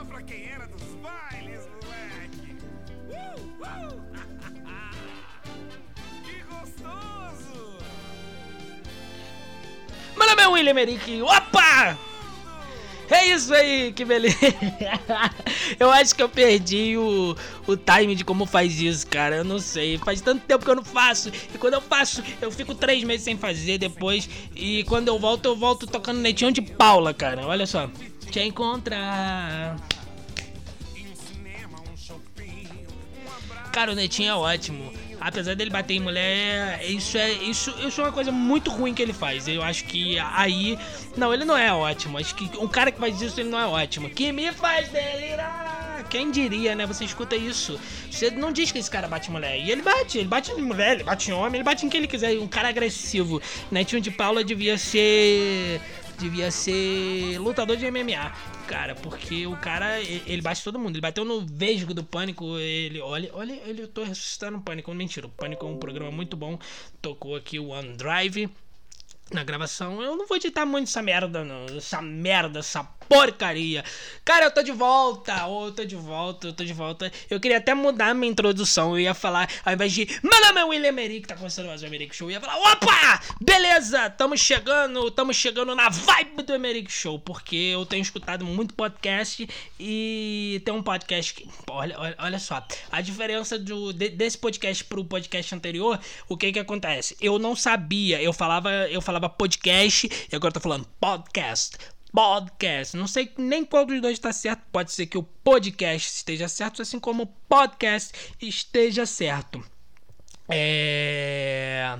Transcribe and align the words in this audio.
Só 0.00 0.06
pra 0.06 0.22
quem 0.22 0.46
era 0.46 0.66
dos 0.66 0.94
bailes, 1.02 1.68
moleque. 1.84 2.56
Uh, 3.10 3.38
uh. 3.60 4.00
que 6.24 6.42
gostoso! 6.44 7.76
Meu 10.16 10.26
nome 10.26 10.42
é 10.42 10.48
William 10.48 10.80
Eric. 10.80 11.20
Opa! 11.20 11.98
É 13.10 13.26
isso 13.26 13.52
aí, 13.52 13.92
que 13.92 14.06
beleza. 14.06 14.38
Eu 15.78 15.90
acho 15.90 16.14
que 16.14 16.22
eu 16.22 16.30
perdi 16.30 16.96
o, 16.96 17.36
o 17.66 17.76
time 17.76 18.14
de 18.14 18.24
como 18.24 18.46
faz 18.46 18.80
isso, 18.80 19.06
cara. 19.06 19.36
Eu 19.36 19.44
não 19.44 19.58
sei. 19.58 19.98
Faz 19.98 20.22
tanto 20.22 20.46
tempo 20.46 20.64
que 20.64 20.70
eu 20.70 20.76
não 20.76 20.84
faço. 20.84 21.30
E 21.54 21.58
quando 21.58 21.74
eu 21.74 21.80
faço, 21.80 22.22
eu 22.40 22.50
fico 22.50 22.74
três 22.74 23.04
meses 23.04 23.24
sem 23.24 23.36
fazer 23.36 23.78
depois. 23.78 24.28
E 24.54 24.84
quando 24.84 25.08
eu 25.08 25.18
volto, 25.18 25.44
eu 25.46 25.56
volto 25.56 25.86
tocando 25.86 26.20
netinho 26.20 26.52
de 26.52 26.62
Paula, 26.62 27.12
cara. 27.12 27.46
Olha 27.46 27.66
só. 27.66 27.90
Te 28.30 28.40
encontrar. 28.40 29.76
Cara, 33.72 33.92
o 33.92 33.94
Netinho 33.94 34.30
é 34.30 34.34
ótimo. 34.34 34.92
Apesar 35.20 35.54
dele 35.54 35.70
bater 35.70 35.94
em 35.94 36.00
mulher, 36.00 36.80
isso 36.90 37.18
é 37.18 37.30
isso, 37.30 37.74
isso 37.86 38.00
é 38.00 38.04
uma 38.04 38.12
coisa 38.12 38.32
muito 38.32 38.70
ruim 38.70 38.94
que 38.94 39.02
ele 39.02 39.12
faz. 39.12 39.46
Eu 39.46 39.62
acho 39.62 39.84
que 39.84 40.18
aí. 40.18 40.78
Não, 41.16 41.32
ele 41.32 41.44
não 41.44 41.56
é 41.56 41.72
ótimo. 41.72 42.16
Acho 42.18 42.34
que 42.34 42.50
um 42.58 42.66
cara 42.66 42.90
que 42.90 42.98
faz 42.98 43.20
isso, 43.20 43.38
ele 43.38 43.50
não 43.50 43.58
é 43.58 43.66
ótimo. 43.66 44.08
Que 44.08 44.32
me 44.32 44.50
faz 44.52 44.88
delirar. 44.88 46.04
Quem 46.08 46.30
diria, 46.30 46.74
né? 46.74 46.86
Você 46.86 47.04
escuta 47.04 47.36
isso. 47.36 47.78
Você 48.10 48.30
não 48.30 48.50
diz 48.50 48.72
que 48.72 48.78
esse 48.78 48.90
cara 48.90 49.06
bate 49.06 49.30
mulher. 49.30 49.58
E 49.58 49.70
ele 49.70 49.82
bate, 49.82 50.18
ele 50.18 50.26
bate 50.26 50.50
em 50.52 50.62
mulher, 50.62 50.94
ele 50.94 51.04
bate 51.04 51.30
em 51.30 51.34
homem, 51.34 51.56
ele 51.56 51.64
bate 51.64 51.84
em 51.84 51.88
quem 51.90 51.98
ele 51.98 52.08
quiser. 52.08 52.38
Um 52.38 52.48
cara 52.48 52.70
agressivo. 52.70 53.40
Netinho 53.70 54.00
de 54.00 54.10
Paula 54.10 54.42
devia 54.42 54.78
ser. 54.78 55.80
Devia 56.18 56.50
ser 56.50 57.38
lutador 57.38 57.76
de 57.76 57.90
MMA 57.90 58.32
cara, 58.70 58.94
porque 58.94 59.48
o 59.48 59.56
cara, 59.56 59.98
ele 60.00 60.40
bate 60.40 60.62
todo 60.62 60.78
mundo. 60.78 60.94
Ele 60.94 61.00
bateu 61.00 61.24
no 61.24 61.44
Vesgo 61.44 61.92
do 61.92 62.04
Pânico, 62.04 62.56
ele, 62.56 63.00
olha, 63.00 63.28
olha, 63.34 63.52
ele, 63.66 63.82
eu 63.82 63.88
tô 63.88 64.04
ressuscitando 64.04 64.58
o 64.58 64.60
Pânico, 64.60 64.94
mentira, 64.94 65.26
o 65.26 65.30
Pânico 65.30 65.66
é 65.66 65.68
um 65.68 65.76
programa 65.76 66.12
muito 66.12 66.36
bom, 66.36 66.56
tocou 67.02 67.34
aqui 67.34 67.58
o 67.58 67.70
OneDrive 67.70 68.48
na 69.32 69.42
gravação. 69.42 70.00
Eu 70.00 70.16
não 70.16 70.24
vou 70.24 70.36
editar 70.36 70.64
muito 70.64 70.86
essa 70.86 71.02
merda, 71.02 71.44
não, 71.44 71.66
essa 71.76 72.00
merda, 72.00 72.60
essa 72.60 72.88
porcaria. 73.10 73.84
Cara, 74.24 74.46
eu 74.46 74.50
tô 74.52 74.62
de 74.62 74.70
volta. 74.70 75.48
Oh, 75.48 75.66
eu 75.66 75.72
tô 75.72 75.84
de 75.84 75.96
volta, 75.96 76.46
eu 76.46 76.52
tô 76.52 76.64
de 76.64 76.72
volta. 76.72 77.10
Eu 77.28 77.40
queria 77.40 77.58
até 77.58 77.74
mudar 77.74 78.14
minha 78.14 78.30
introdução. 78.30 78.92
Eu 78.92 79.00
ia 79.00 79.14
falar, 79.14 79.50
ao 79.64 79.72
invés 79.72 79.92
de 79.92 80.06
Meu 80.22 80.40
nome 80.40 80.60
é 80.60 80.64
William 80.64 80.92
Merick, 80.92 81.26
tá 81.26 81.34
começando 81.34 81.66
mais 81.66 81.82
o 81.82 81.86
Emerick 81.86 82.14
Show. 82.14 82.28
Eu 82.28 82.34
ia 82.34 82.40
falar, 82.40 82.56
opa! 82.56 83.20
Beleza, 83.40 84.08
tamo 84.10 84.36
chegando, 84.36 85.10
tamo 85.10 85.34
chegando 85.34 85.74
na 85.74 85.88
vibe 85.88 86.44
do 86.44 86.54
Emerick 86.54 86.92
Show. 86.92 87.18
Porque 87.18 87.56
eu 87.56 87.84
tenho 87.84 88.02
escutado 88.02 88.44
muito 88.44 88.74
podcast 88.74 89.48
e 89.80 90.62
tem 90.64 90.72
um 90.72 90.82
podcast 90.82 91.34
que. 91.34 91.48
Olha, 91.68 91.98
olha, 91.98 92.14
olha 92.16 92.38
só. 92.38 92.64
A 92.92 93.00
diferença 93.00 93.58
do, 93.58 93.92
de, 93.92 94.10
desse 94.10 94.38
podcast 94.38 94.84
pro 94.84 95.04
podcast 95.04 95.52
anterior, 95.52 95.98
o 96.28 96.36
que 96.36 96.52
que 96.52 96.60
acontece? 96.60 97.16
Eu 97.20 97.40
não 97.40 97.56
sabia, 97.56 98.22
eu 98.22 98.32
falava, 98.32 98.70
eu 98.88 99.00
falava 99.00 99.28
podcast 99.28 100.08
e 100.30 100.36
agora 100.36 100.50
eu 100.50 100.54
tô 100.54 100.60
falando 100.60 100.86
podcast 101.00 101.76
podcast. 102.12 102.96
Não 102.96 103.06
sei 103.06 103.32
nem 103.38 103.64
qual 103.64 103.84
dos 103.84 104.00
dois 104.00 104.14
está 104.14 104.32
certo. 104.32 104.62
Pode 104.72 104.92
ser 104.92 105.06
que 105.06 105.18
o 105.18 105.22
podcast 105.22 106.08
esteja 106.08 106.48
certo, 106.48 106.82
assim 106.82 106.98
como 106.98 107.24
o 107.24 107.26
podcast 107.26 108.12
esteja 108.40 109.06
certo. 109.06 109.64
É. 110.48 111.98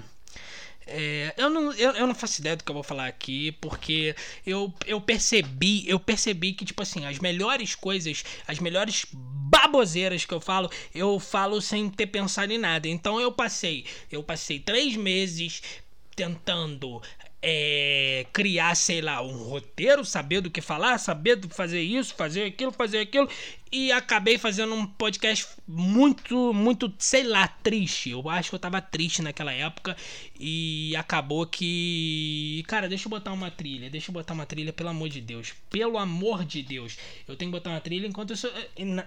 É, 0.92 1.32
eu, 1.36 1.48
não, 1.48 1.72
eu, 1.74 1.92
eu 1.92 2.04
não 2.04 2.14
faço 2.16 2.40
ideia 2.40 2.56
do 2.56 2.64
que 2.64 2.70
eu 2.70 2.74
vou 2.74 2.82
falar 2.82 3.06
aqui, 3.06 3.52
porque 3.52 4.12
eu, 4.44 4.74
eu 4.84 5.00
percebi, 5.00 5.88
eu 5.88 6.00
percebi 6.00 6.52
que, 6.52 6.64
tipo 6.64 6.82
assim, 6.82 7.06
as 7.06 7.20
melhores 7.20 7.76
coisas, 7.76 8.24
as 8.48 8.58
melhores 8.58 9.06
baboseiras 9.12 10.24
que 10.24 10.34
eu 10.34 10.40
falo, 10.40 10.68
eu 10.92 11.20
falo 11.20 11.60
sem 11.60 11.88
ter 11.88 12.08
pensado 12.08 12.52
em 12.52 12.58
nada. 12.58 12.88
Então 12.88 13.20
eu 13.20 13.30
passei, 13.30 13.84
eu 14.10 14.20
passei 14.24 14.58
três 14.58 14.96
meses 14.96 15.62
tentando 16.16 17.00
é, 17.42 18.26
criar, 18.32 18.74
sei 18.74 19.00
lá, 19.00 19.22
um 19.22 19.44
roteiro, 19.44 20.04
saber 20.04 20.40
do 20.40 20.50
que 20.50 20.60
falar, 20.60 20.98
saber 20.98 21.40
fazer 21.50 21.80
isso, 21.80 22.14
fazer 22.14 22.44
aquilo, 22.44 22.72
fazer 22.72 22.98
aquilo, 23.00 23.28
e 23.72 23.92
acabei 23.92 24.36
fazendo 24.36 24.74
um 24.74 24.84
podcast 24.84 25.46
muito, 25.66 26.52
muito, 26.52 26.92
sei 26.98 27.22
lá, 27.22 27.46
triste. 27.46 28.10
Eu 28.10 28.28
acho 28.28 28.50
que 28.50 28.56
eu 28.56 28.58
tava 28.58 28.82
triste 28.82 29.22
naquela 29.22 29.52
época 29.52 29.96
e 30.38 30.94
acabou 30.96 31.46
que. 31.46 32.64
Cara, 32.66 32.88
deixa 32.88 33.06
eu 33.06 33.10
botar 33.10 33.32
uma 33.32 33.50
trilha. 33.50 33.88
Deixa 33.88 34.10
eu 34.10 34.12
botar 34.12 34.34
uma 34.34 34.44
trilha, 34.44 34.72
pelo 34.72 34.88
amor 34.88 35.08
de 35.08 35.20
Deus. 35.20 35.54
Pelo 35.70 35.98
amor 35.98 36.44
de 36.44 36.62
Deus. 36.62 36.98
Eu 37.28 37.36
tenho 37.36 37.52
que 37.52 37.58
botar 37.58 37.70
uma 37.70 37.80
trilha 37.80 38.08
enquanto 38.08 38.32
isso. 38.32 38.50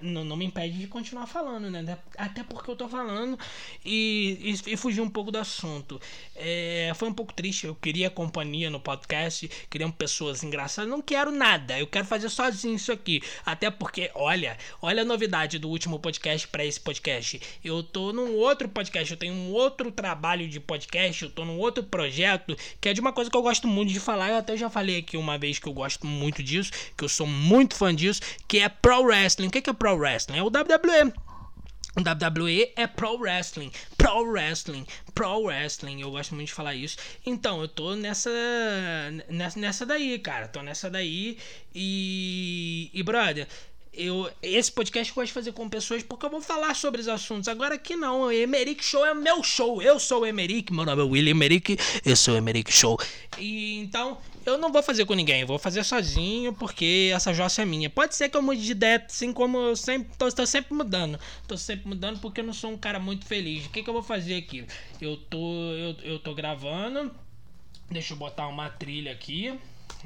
Não, 0.01 0.23
não 0.23 0.37
me 0.37 0.45
impede 0.45 0.77
de 0.77 0.87
continuar 0.87 1.27
falando, 1.27 1.69
né? 1.69 1.97
Até 2.17 2.41
porque 2.43 2.71
eu 2.71 2.75
tô 2.77 2.87
falando 2.87 3.37
e, 3.83 4.55
e, 4.65 4.73
e 4.73 4.77
fugir 4.77 5.01
um 5.01 5.09
pouco 5.09 5.29
do 5.29 5.39
assunto. 5.39 5.99
É, 6.37 6.93
foi 6.95 7.09
um 7.09 7.13
pouco 7.13 7.33
triste. 7.33 7.67
Eu 7.67 7.75
queria 7.75 8.09
companhia 8.09 8.69
no 8.69 8.79
podcast, 8.79 9.49
queria 9.69 9.91
pessoas 9.91 10.41
engraçadas. 10.41 10.89
Não 10.89 11.01
quero 11.01 11.31
nada. 11.31 11.77
Eu 11.77 11.87
quero 11.87 12.05
fazer 12.05 12.29
sozinho 12.29 12.75
isso 12.75 12.93
aqui. 12.93 13.21
Até 13.45 13.69
porque, 13.69 14.09
olha 14.15 14.52
olha 14.81 15.01
a 15.01 15.05
novidade 15.05 15.59
do 15.59 15.69
último 15.69 15.99
podcast 15.99 16.47
para 16.47 16.65
esse 16.65 16.79
podcast. 16.79 17.41
Eu 17.63 17.83
tô 17.83 18.11
num 18.13 18.35
outro 18.35 18.67
podcast, 18.69 19.11
eu 19.11 19.17
tenho 19.17 19.33
um 19.33 19.51
outro 19.51 19.91
trabalho 19.91 20.47
de 20.47 20.59
podcast, 20.59 21.23
eu 21.23 21.29
tô 21.29 21.45
num 21.45 21.57
outro 21.57 21.83
projeto 21.83 22.55
que 22.79 22.89
é 22.89 22.93
de 22.93 23.01
uma 23.01 23.13
coisa 23.13 23.29
que 23.29 23.37
eu 23.37 23.41
gosto 23.41 23.67
muito 23.67 23.91
de 23.91 23.99
falar. 23.99 24.29
Eu 24.29 24.37
até 24.37 24.55
já 24.57 24.69
falei 24.69 24.97
aqui 24.99 25.17
uma 25.17 25.37
vez 25.37 25.59
que 25.59 25.67
eu 25.67 25.73
gosto 25.73 26.05
muito 26.07 26.41
disso, 26.41 26.71
que 26.97 27.03
eu 27.03 27.09
sou 27.09 27.27
muito 27.27 27.75
fã 27.75 27.93
disso, 27.93 28.21
que 28.47 28.59
é 28.59 28.69
Pro 28.69 29.03
Wrestling. 29.03 29.47
O 29.47 29.51
que 29.51 29.69
é 29.69 29.73
Pro 29.73 29.95
Wrestling? 29.95 30.37
É 30.37 30.43
o 30.43 30.47
WWE. 30.47 31.13
O 31.95 32.01
WWE 32.01 32.73
é 32.75 32.87
Pro 32.87 33.19
Wrestling, 33.19 33.71
Pro 33.95 34.23
Wrestling, 34.23 34.83
Pro 35.13 35.43
Wrestling. 35.43 36.01
Eu 36.01 36.09
gosto 36.09 36.33
muito 36.33 36.47
de 36.47 36.53
falar 36.53 36.73
isso. 36.73 36.97
Então, 37.23 37.61
eu 37.61 37.67
tô 37.67 37.95
nessa 37.95 38.31
nessa, 39.29 39.59
nessa 39.59 39.85
daí, 39.85 40.17
cara. 40.17 40.47
Tô 40.47 40.63
nessa 40.63 40.89
daí 40.89 41.37
e 41.73 42.89
e 42.91 43.03
brother, 43.03 43.47
eu, 43.93 44.29
esse 44.41 44.71
podcast 44.71 45.11
eu 45.11 45.15
gosto 45.15 45.27
de 45.27 45.33
fazer 45.33 45.51
com 45.51 45.69
pessoas 45.69 46.01
porque 46.01 46.25
eu 46.25 46.29
vou 46.29 46.41
falar 46.41 46.75
sobre 46.75 46.99
os 46.99 47.07
assuntos. 47.07 47.47
Agora 47.47 47.75
aqui 47.75 47.95
não, 47.95 48.21
o 48.21 48.31
Emerick 48.31 48.83
Show 48.83 49.05
é 49.05 49.13
meu 49.13 49.43
show. 49.43 49.81
Eu 49.81 49.99
sou 49.99 50.21
o 50.21 50.25
Emerick, 50.25 50.73
meu 50.73 50.83
nome 50.83 51.01
é 51.01 51.05
William 51.05 51.31
Emerick, 51.31 51.77
eu 52.03 52.15
sou 52.15 52.33
o 52.33 52.37
Emerick 52.37 52.71
Show. 52.73 52.97
E 53.37 53.77
então 53.77 54.17
eu 54.45 54.57
não 54.57 54.71
vou 54.71 54.81
fazer 54.81 55.05
com 55.05 55.13
ninguém, 55.13 55.41
eu 55.41 55.47
vou 55.47 55.59
fazer 55.59 55.83
sozinho 55.83 56.53
porque 56.53 57.11
essa 57.13 57.33
jossa 57.33 57.61
é 57.61 57.65
minha. 57.65 57.89
Pode 57.89 58.15
ser 58.15 58.29
que 58.29 58.35
eu 58.35 58.41
mude 58.41 58.63
de 58.63 58.71
ideia, 58.71 59.03
assim 59.05 59.31
como 59.31 59.57
eu 59.59 59.75
sempre 59.75 60.09
tô, 60.17 60.27
tô, 60.31 60.45
sempre 60.47 60.73
mudando. 60.73 61.19
Tô 61.47 61.55
sempre 61.55 61.87
mudando 61.87 62.19
porque 62.19 62.41
eu 62.41 62.45
não 62.45 62.53
sou 62.53 62.71
um 62.71 62.77
cara 62.77 62.99
muito 62.99 63.25
feliz. 63.25 63.65
O 63.67 63.69
que, 63.69 63.83
que 63.83 63.89
eu 63.89 63.93
vou 63.93 64.03
fazer 64.03 64.35
aqui? 64.35 64.65
Eu 64.99 65.17
tô, 65.17 65.37
eu, 65.73 65.95
eu 66.03 66.19
tô 66.19 66.33
gravando. 66.33 67.13
Deixa 67.91 68.13
eu 68.13 68.17
botar 68.17 68.47
uma 68.47 68.69
trilha 68.69 69.11
aqui. 69.11 69.53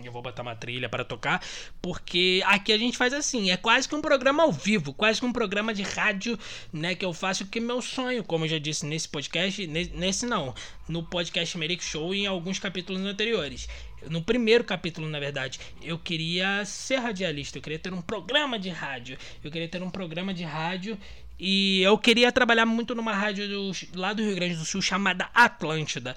Eu 0.03 0.11
vou 0.11 0.21
botar 0.21 0.43
uma 0.43 0.55
trilha 0.55 0.87
para 0.87 1.03
tocar, 1.03 1.41
porque 1.81 2.41
aqui 2.45 2.71
a 2.71 2.77
gente 2.77 2.97
faz 2.97 3.13
assim, 3.13 3.51
é 3.51 3.57
quase 3.57 3.87
que 3.87 3.95
um 3.95 4.01
programa 4.01 4.43
ao 4.43 4.51
vivo, 4.51 4.93
quase 4.93 5.19
que 5.19 5.25
um 5.25 5.33
programa 5.33 5.73
de 5.73 5.83
rádio, 5.83 6.37
né, 6.71 6.95
que 6.95 7.03
eu 7.03 7.13
faço 7.13 7.47
que 7.47 7.59
meu 7.59 7.81
sonho, 7.81 8.23
como 8.23 8.45
eu 8.45 8.49
já 8.49 8.59
disse 8.59 8.85
nesse 8.85 9.09
podcast, 9.09 9.65
nesse 9.67 10.25
não, 10.25 10.53
no 10.87 11.03
podcast 11.03 11.57
Meric 11.57 11.83
Show 11.83 12.13
e 12.13 12.21
em 12.21 12.27
alguns 12.27 12.59
capítulos 12.59 13.01
anteriores. 13.01 13.67
No 14.09 14.21
primeiro 14.21 14.63
capítulo, 14.63 15.09
na 15.09 15.19
verdade, 15.19 15.59
eu 15.81 15.97
queria 15.97 16.63
ser 16.65 16.97
radialista, 16.97 17.57
eu 17.57 17.61
queria 17.61 17.79
ter 17.79 17.93
um 17.93 18.01
programa 18.01 18.59
de 18.59 18.69
rádio, 18.69 19.17
eu 19.43 19.49
queria 19.49 19.67
ter 19.67 19.81
um 19.81 19.89
programa 19.89 20.33
de 20.33 20.43
rádio 20.43 20.97
e 21.39 21.81
eu 21.81 21.97
queria 21.97 22.31
trabalhar 22.31 22.65
muito 22.65 22.95
numa 22.95 23.13
rádio 23.13 23.47
do, 23.47 23.71
lá 23.95 24.13
do 24.13 24.23
Rio 24.23 24.35
Grande 24.35 24.55
do 24.55 24.65
Sul 24.65 24.81
chamada 24.81 25.29
Atlântida 25.33 26.15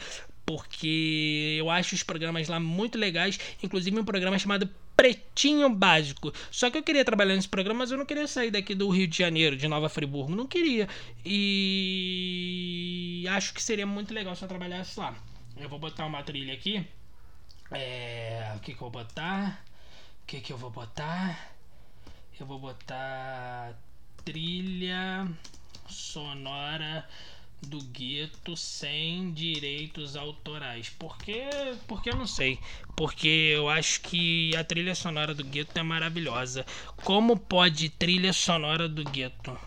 porque 0.50 1.54
eu 1.60 1.70
acho 1.70 1.94
os 1.94 2.02
programas 2.02 2.48
lá 2.48 2.58
muito 2.58 2.98
legais, 2.98 3.38
inclusive 3.62 3.96
um 3.96 4.04
programa 4.04 4.36
chamado 4.36 4.68
Pretinho 4.96 5.70
Básico. 5.70 6.32
Só 6.50 6.68
que 6.68 6.76
eu 6.76 6.82
queria 6.82 7.04
trabalhar 7.04 7.36
nesse 7.36 7.48
programa, 7.48 7.78
mas 7.78 7.92
eu 7.92 7.98
não 7.98 8.04
queria 8.04 8.26
sair 8.26 8.50
daqui 8.50 8.74
do 8.74 8.88
Rio 8.88 9.06
de 9.06 9.16
Janeiro, 9.16 9.56
de 9.56 9.68
Nova 9.68 9.88
Friburgo, 9.88 10.34
não 10.34 10.48
queria. 10.48 10.88
E 11.24 12.04
acho 13.30 13.54
que 13.54 13.62
seria 13.62 13.86
muito 13.86 14.12
legal 14.12 14.34
se 14.34 14.42
eu 14.42 14.48
trabalhasse 14.48 14.98
lá. 14.98 15.14
Eu 15.56 15.68
vou 15.68 15.78
botar 15.78 16.04
uma 16.04 16.20
trilha 16.24 16.52
aqui. 16.52 16.84
É, 17.70 18.52
o 18.56 18.58
que 18.58 18.74
que 18.74 18.82
eu 18.82 18.90
vou 18.90 18.90
botar? 18.90 19.64
O 20.24 20.26
que 20.26 20.40
que 20.40 20.52
eu 20.52 20.58
vou 20.58 20.70
botar? 20.70 21.54
Eu 22.40 22.46
vou 22.46 22.58
botar 22.58 23.78
trilha 24.24 25.28
sonora 25.88 27.06
do 27.62 27.80
gueto 27.82 28.56
sem 28.56 29.32
direitos 29.32 30.16
autorais. 30.16 30.90
Porque, 30.90 31.48
porque 31.86 32.10
eu 32.10 32.16
não 32.16 32.26
sei. 32.26 32.58
Porque 32.96 33.28
eu 33.28 33.68
acho 33.68 34.00
que 34.00 34.54
a 34.56 34.64
trilha 34.64 34.94
sonora 34.94 35.34
do 35.34 35.44
gueto 35.44 35.78
é 35.78 35.82
maravilhosa. 35.82 36.64
Como 37.04 37.36
pode 37.36 37.88
trilha 37.88 38.32
sonora 38.32 38.88
do 38.88 39.04
gueto? 39.04 39.58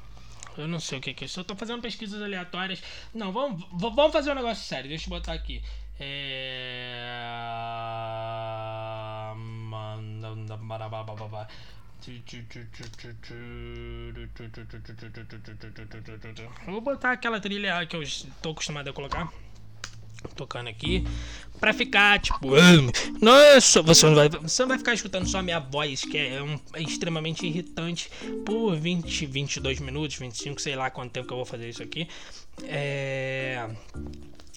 Eu 0.57 0.67
não 0.67 0.79
sei 0.79 0.99
o 0.99 1.01
que 1.01 1.11
é 1.11 1.25
isso. 1.25 1.39
Eu 1.39 1.43
tô 1.43 1.55
fazendo 1.55 1.81
pesquisas 1.81 2.21
aleatórias. 2.21 2.81
Não, 3.13 3.31
vamos, 3.31 3.65
vamos 3.71 4.11
fazer 4.11 4.31
um 4.31 4.35
negócio 4.35 4.63
sério. 4.63 4.89
Deixa 4.89 5.05
eu 5.05 5.09
botar 5.09 5.33
aqui. 5.33 5.61
É. 5.99 7.13
Vou 16.65 16.81
botar 16.81 17.11
aquela 17.11 17.39
trilha 17.39 17.85
que 17.85 17.95
eu 17.95 18.03
estou 18.03 18.51
acostumado 18.51 18.89
a 18.89 18.93
colocar. 18.93 19.31
Tocando 20.35 20.69
aqui. 20.69 21.05
Pra 21.59 21.73
ficar 21.73 22.19
tipo. 22.19 22.49
Nossa, 23.21 23.81
você 23.81 24.05
não 24.05 24.15
vai, 24.15 24.29
você 24.29 24.61
não 24.63 24.69
vai 24.69 24.77
ficar 24.77 24.93
escutando 24.93 25.27
só 25.27 25.39
a 25.39 25.41
minha 25.41 25.59
voz, 25.59 26.03
que 26.03 26.17
é, 26.17 26.41
um, 26.41 26.59
é 26.73 26.81
extremamente 26.81 27.45
irritante, 27.45 28.09
por 28.45 28.75
20, 28.75 29.25
22 29.25 29.79
minutos, 29.79 30.17
25, 30.17 30.61
sei 30.61 30.75
lá 30.75 30.89
quanto 30.89 31.11
tempo 31.11 31.27
que 31.27 31.33
eu 31.33 31.37
vou 31.37 31.45
fazer 31.45 31.69
isso 31.69 31.83
aqui. 31.83 32.07
É. 32.63 33.69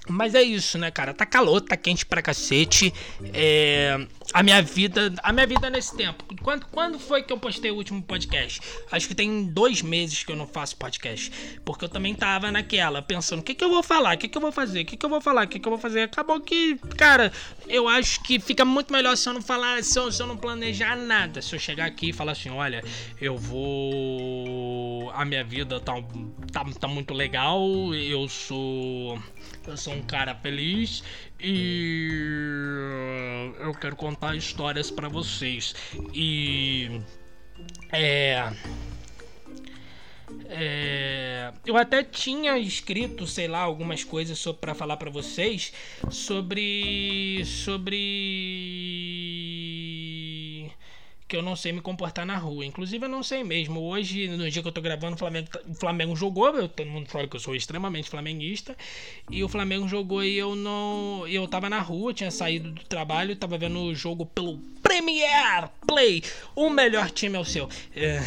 Mas 0.09 0.35
é 0.35 0.43
isso, 0.43 0.79
né, 0.79 0.91
cara? 0.91 1.13
Tá 1.13 1.27
calor, 1.27 1.61
tá 1.61 1.77
quente 1.77 2.07
pra 2.07 2.23
cacete. 2.23 2.93
É, 3.33 4.07
a 4.33 4.43
minha 4.43 4.63
vida. 4.63 5.13
A 5.23 5.33
minha 5.33 5.47
vida 5.47 5.69
nesse 5.69 5.97
tempo. 5.97 6.25
Quando, 6.43 6.67
quando 6.67 6.99
foi 6.99 7.23
que 7.23 7.33
eu 7.33 7.39
postei 7.39 7.71
o 7.71 7.75
último 7.75 8.03
podcast? 8.03 8.61
Acho 8.91 9.09
que 9.09 9.15
tem 9.15 9.45
dois 9.47 9.83
meses 9.83 10.23
que 10.23 10.31
eu 10.31 10.37
não 10.37 10.47
faço 10.47 10.77
podcast. 10.77 11.33
Porque 11.65 11.85
eu 11.85 11.89
também 11.89 12.15
tava 12.15 12.53
naquela, 12.53 13.03
pensando, 13.03 13.41
o 13.41 13.43
que, 13.43 13.55
que 13.55 13.65
eu 13.65 13.71
vou 13.71 13.83
falar? 13.83 14.15
O 14.15 14.19
que, 14.19 14.29
que 14.29 14.39
eu 14.39 14.43
vou 14.43 14.53
fazer? 14.53 14.83
O 14.83 14.85
que, 14.85 14.97
que 14.97 15.05
eu 15.05 15.11
vou 15.11 15.21
falar? 15.21 15.45
O 15.45 15.49
que, 15.49 15.59
que 15.59 15.67
eu 15.67 15.71
vou 15.71 15.79
fazer? 15.79 16.03
Acabou 16.03 16.41
que, 16.41 16.77
cara, 16.97 17.33
eu 17.67 17.89
acho 17.89 18.23
que 18.23 18.39
fica 18.39 18.65
muito 18.65 18.93
melhor 18.93 19.17
se 19.17 19.29
eu 19.29 19.33
não 19.33 19.43
falar, 19.43 19.83
se 19.83 19.99
eu, 19.99 20.13
se 20.13 20.23
eu 20.23 20.27
não 20.27 20.37
planejar 20.37 20.97
nada. 20.97 21.43
Se 21.43 21.55
eu 21.55 21.59
chegar 21.59 21.87
aqui 21.87 22.11
e 22.11 22.13
falar 22.13 22.33
assim, 22.33 22.51
olha, 22.51 22.85
eu 23.21 23.37
vou. 23.37 25.11
A 25.15 25.25
minha 25.25 25.43
vida 25.43 25.81
tá, 25.81 25.95
tá, 26.53 26.65
tá 26.79 26.89
muito 26.89 27.13
legal. 27.13 27.61
Eu 27.95 28.29
sou 28.29 29.19
eu 29.67 29.77
sou 29.77 29.96
um 29.97 30.03
cara 30.03 30.35
feliz 30.35 31.03
e 31.41 32.09
eu 33.61 33.75
quero 33.75 33.97
contar 33.97 34.37
histórias 34.37 34.91
para 34.91 35.09
vocês. 35.09 35.75
E 36.15 37.01
é, 37.93 38.53
é, 40.49 41.53
eu 41.65 41.77
até 41.77 42.03
tinha 42.03 42.59
escrito, 42.59 43.27
sei 43.27 43.49
lá, 43.49 43.61
algumas 43.61 44.05
coisas 44.05 44.45
para 44.61 44.75
falar 44.75 44.97
para 44.97 45.11
vocês 45.11 45.73
sobre 46.11 47.43
sobre 47.45 47.97
que 51.29 51.37
eu 51.37 51.43
não 51.43 51.57
sei 51.57 51.73
me 51.73 51.81
comportar 51.81 52.25
na 52.25 52.37
rua. 52.37 52.65
Inclusive, 52.65 53.05
eu 53.05 53.09
não 53.09 53.23
sei 53.23 53.43
mesmo. 53.43 53.81
Hoje, 53.81 54.29
no 54.29 54.49
dia 54.49 54.63
que 54.63 54.69
eu 54.69 54.73
tô 54.73 54.81
gravando, 54.81 55.17
o 55.17 55.19
Flamengo, 55.19 55.49
o 55.69 55.75
Flamengo 55.75 56.15
jogou. 56.15 56.49
Eu, 56.57 56.69
todo 56.69 56.87
mundo 56.87 57.09
fala 57.09 57.27
que 57.27 57.35
eu 57.35 57.41
sou 57.41 57.57
extremamente 57.57 58.09
flamenguista. 58.09 58.77
E 59.31 59.43
o 59.43 59.49
Flamengo 59.49 59.89
jogou 59.89 60.23
e 60.23 60.37
eu 60.37 60.55
não. 60.55 61.27
Eu 61.27 61.49
tava 61.49 61.69
na 61.69 61.81
rua, 61.81 62.15
tinha 62.15 62.31
saído 62.31 62.71
do 62.71 62.85
trabalho, 62.85 63.35
tava 63.35 63.59
vendo 63.59 63.81
o 63.81 63.95
jogo 63.95 64.25
pelo 64.27 64.59
Premier 64.83 65.69
Play. 65.87 66.23
O 66.55 66.71
melhor 66.71 67.11
time 67.11 67.37
é 67.37 67.41
o 67.41 67.45
seu. 67.45 67.69
É... 67.95 68.21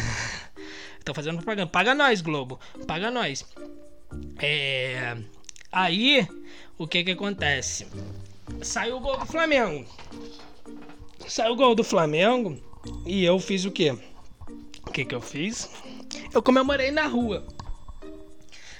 Tô 1.02 1.14
fazendo 1.14 1.36
propaganda. 1.36 1.70
Paga 1.70 1.94
nós, 1.94 2.20
Globo. 2.20 2.60
Paga 2.86 3.10
nós. 3.10 3.46
É. 4.38 5.16
Aí, 5.72 6.28
o 6.76 6.86
que 6.86 7.02
que 7.02 7.12
acontece? 7.12 7.86
Saiu 8.60 8.96
o 8.96 9.00
gol 9.00 9.16
do 9.16 9.24
Flamengo. 9.24 9.86
Saiu 11.26 11.52
o 11.52 11.56
gol 11.56 11.74
do 11.74 11.84
Flamengo. 11.84 12.69
E 13.06 13.24
eu 13.24 13.38
fiz 13.38 13.64
o 13.64 13.70
quê? 13.70 13.96
O 14.86 14.90
que 14.90 15.04
que 15.04 15.14
eu 15.14 15.20
fiz? 15.20 15.68
Eu 16.32 16.42
comemorei 16.42 16.90
na 16.90 17.06
rua. 17.06 17.46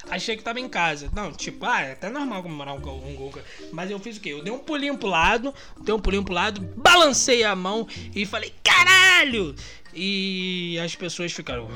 Achei 0.08 0.36
que 0.36 0.42
tava 0.42 0.58
em 0.58 0.68
casa. 0.68 1.08
Não, 1.14 1.30
tipo, 1.32 1.64
ah, 1.64 1.82
é 1.82 1.92
até 1.92 2.10
normal 2.10 2.42
comemorar 2.42 2.74
um 2.74 2.78
um 2.78 3.14
gol. 3.14 3.32
Mas 3.72 3.90
eu 3.90 3.98
fiz 3.98 4.16
o 4.16 4.20
quê? 4.20 4.30
Eu 4.30 4.42
dei 4.42 4.52
um 4.52 4.58
pulinho 4.58 4.98
pro 4.98 5.08
lado, 5.08 5.54
dei 5.82 5.94
um 5.94 6.00
pulinho 6.00 6.24
pro 6.24 6.34
lado, 6.34 6.60
balancei 6.76 7.44
a 7.44 7.54
mão 7.54 7.86
e 8.14 8.26
falei, 8.26 8.52
caralho! 8.64 9.54
E 9.94 10.78
as 10.82 10.96
pessoas 10.96 11.32
ficaram. 11.32 11.68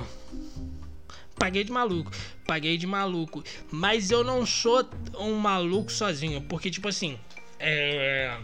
Paguei 1.36 1.62
de 1.62 1.70
maluco, 1.70 2.10
paguei 2.46 2.76
de 2.76 2.86
maluco. 2.86 3.44
Mas 3.70 4.10
eu 4.10 4.24
não 4.24 4.44
sou 4.44 4.84
um 5.18 5.34
maluco 5.34 5.92
sozinho, 5.92 6.40
porque, 6.42 6.70
tipo 6.70 6.88
assim, 6.88 7.18
é 7.60 8.36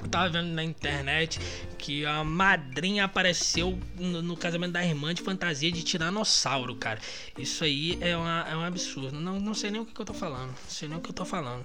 eu 0.00 0.08
tava 0.08 0.28
vendo 0.28 0.48
na 0.48 0.62
internet 0.62 1.40
que 1.78 2.04
a 2.04 2.22
madrinha 2.22 3.04
apareceu 3.04 3.78
no, 3.96 4.22
no, 4.22 4.36
casamento 4.36 4.72
da 4.72 4.84
irmã 4.84 5.14
de 5.14 5.22
fantasia 5.22 5.72
de 5.72 5.82
tiranossauro, 5.82 6.76
cara. 6.76 7.00
Isso 7.38 7.64
aí 7.64 7.98
é, 8.00 8.16
uma, 8.16 8.46
é 8.48 8.56
um 8.56 8.62
absurdo. 8.62 9.18
Não, 9.18 9.40
não 9.40 9.54
sei 9.54 9.70
nem 9.70 9.80
o 9.80 9.86
que, 9.86 9.94
que 9.94 10.00
eu 10.00 10.04
tô 10.04 10.14
falando. 10.14 10.48
Não 10.48 10.68
sei 10.68 10.88
nem 10.88 10.98
o 10.98 11.00
que 11.00 11.10
eu 11.10 11.14
tô 11.14 11.24
falando. 11.24 11.64